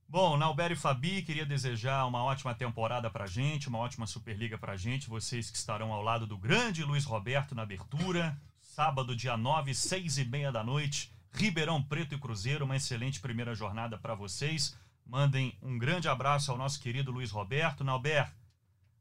[0.08, 4.76] Bom, Nauber e Fabi, queria desejar uma ótima temporada pra gente, uma ótima Superliga pra
[4.76, 9.74] gente, vocês que estarão ao lado do grande Luiz Roberto na abertura, sábado, dia 9,
[9.74, 14.76] seis e meia da noite, Ribeirão Preto e Cruzeiro, uma excelente primeira jornada para vocês.
[15.12, 17.84] Mandem um grande abraço ao nosso querido Luiz Roberto.
[17.84, 18.32] Nauber,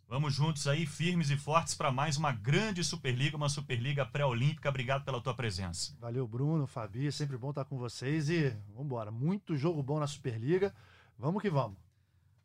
[0.08, 4.68] vamos juntos aí, firmes e fortes, para mais uma grande Superliga, uma Superliga pré-olímpica.
[4.68, 5.96] Obrigado pela tua presença.
[6.00, 9.12] Valeu, Bruno, Fabi, é sempre bom estar com vocês e vamos embora.
[9.12, 10.74] Muito jogo bom na Superliga.
[11.16, 11.78] Vamos que vamos.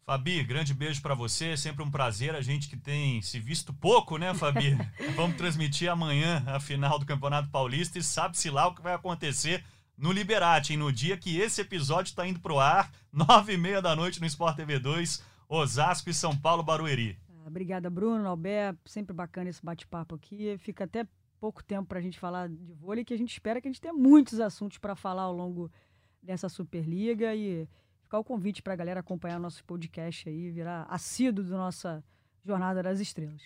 [0.06, 1.54] Fabi, grande beijo para você.
[1.54, 2.36] É sempre um prazer.
[2.36, 4.78] A gente que tem se visto pouco, né, Fabi?
[5.18, 9.66] Vamos transmitir amanhã a final do Campeonato Paulista e sabe-se lá o que vai acontecer
[9.98, 10.80] no Liberate, hein?
[10.80, 14.26] no dia que esse episódio está indo pro ar, nove e meia da noite no
[14.26, 17.18] Sport TV 2, Osasco e São Paulo Barueri.
[17.30, 18.90] Ah, obrigada, Bruno, Alberto.
[18.90, 20.58] Sempre bacana esse bate-papo aqui.
[20.58, 21.08] Fica até
[21.40, 23.82] pouco tempo para a gente falar de vôlei, que a gente espera que a gente
[23.82, 25.72] tenha muitos assuntos para falar ao longo
[26.22, 27.68] dessa Superliga e
[28.02, 32.04] ficar o convite para a galera acompanhar nosso podcast aí, virar assíduo da nossa
[32.44, 33.44] Jornada das Estrelas.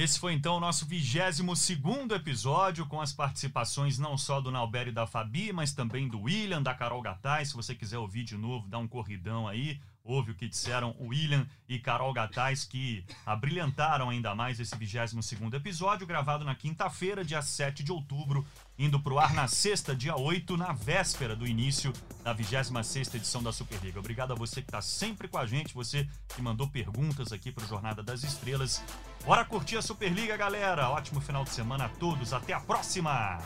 [0.00, 4.88] Esse foi então o nosso 22 segundo episódio, com as participações não só do Nauber
[4.88, 7.44] e da Fabi, mas também do William, da Carol Gattai.
[7.44, 9.78] Se você quiser ouvir de novo, dá um corridão aí.
[10.02, 15.22] Ouve o que disseram o William e Carol Gattais, que abrilhantaram ainda mais esse 22
[15.22, 18.46] segundo episódio, gravado na quinta-feira, dia 7 de outubro
[18.80, 21.92] indo para o ar na sexta, dia 8, na véspera do início
[22.24, 24.00] da 26 edição da Superliga.
[24.00, 27.62] Obrigado a você que está sempre com a gente, você que mandou perguntas aqui para
[27.62, 28.82] o Jornada das Estrelas.
[29.26, 30.88] Bora curtir a Superliga, galera!
[30.88, 33.38] Ótimo final de semana a todos, até a próxima!